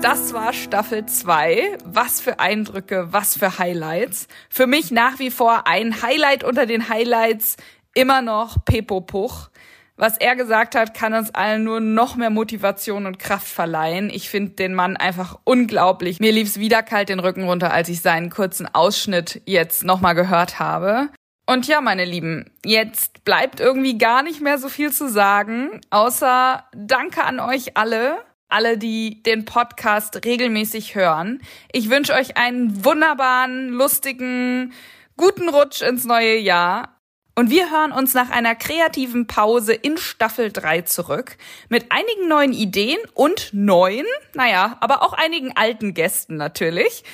[0.09, 1.79] Das war Staffel 2.
[1.85, 4.29] Was für Eindrücke, was für Highlights.
[4.49, 7.57] Für mich nach wie vor ein Highlight unter den Highlights
[7.93, 9.49] immer noch Pepo Puch.
[9.97, 14.09] Was er gesagt hat, kann uns allen nur noch mehr Motivation und Kraft verleihen.
[14.09, 16.21] Ich finde den Mann einfach unglaublich.
[16.21, 20.61] Mir lief's wieder kalt den Rücken runter, als ich seinen kurzen Ausschnitt jetzt nochmal gehört
[20.61, 21.09] habe.
[21.47, 26.63] Und ja, meine Lieben, jetzt bleibt irgendwie gar nicht mehr so viel zu sagen, außer
[26.77, 31.40] Danke an euch alle alle, die den Podcast regelmäßig hören.
[31.72, 34.72] Ich wünsche euch einen wunderbaren, lustigen,
[35.16, 37.01] guten Rutsch ins neue Jahr.
[37.34, 41.36] Und wir hören uns nach einer kreativen Pause in Staffel 3 zurück
[41.68, 47.05] mit einigen neuen Ideen und neuen, naja, aber auch einigen alten Gästen natürlich.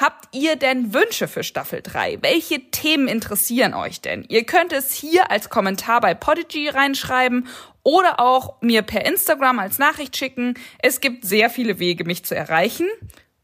[0.00, 2.22] Habt ihr denn Wünsche für Staffel 3?
[2.22, 4.24] Welche Themen interessieren euch denn?
[4.28, 7.46] Ihr könnt es hier als Kommentar bei Podigy reinschreiben
[7.82, 10.54] oder auch mir per Instagram als Nachricht schicken.
[10.78, 12.88] Es gibt sehr viele Wege, mich zu erreichen.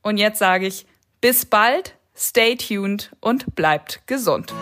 [0.03, 0.87] Und jetzt sage ich
[1.21, 4.53] bis bald, stay tuned und bleibt gesund.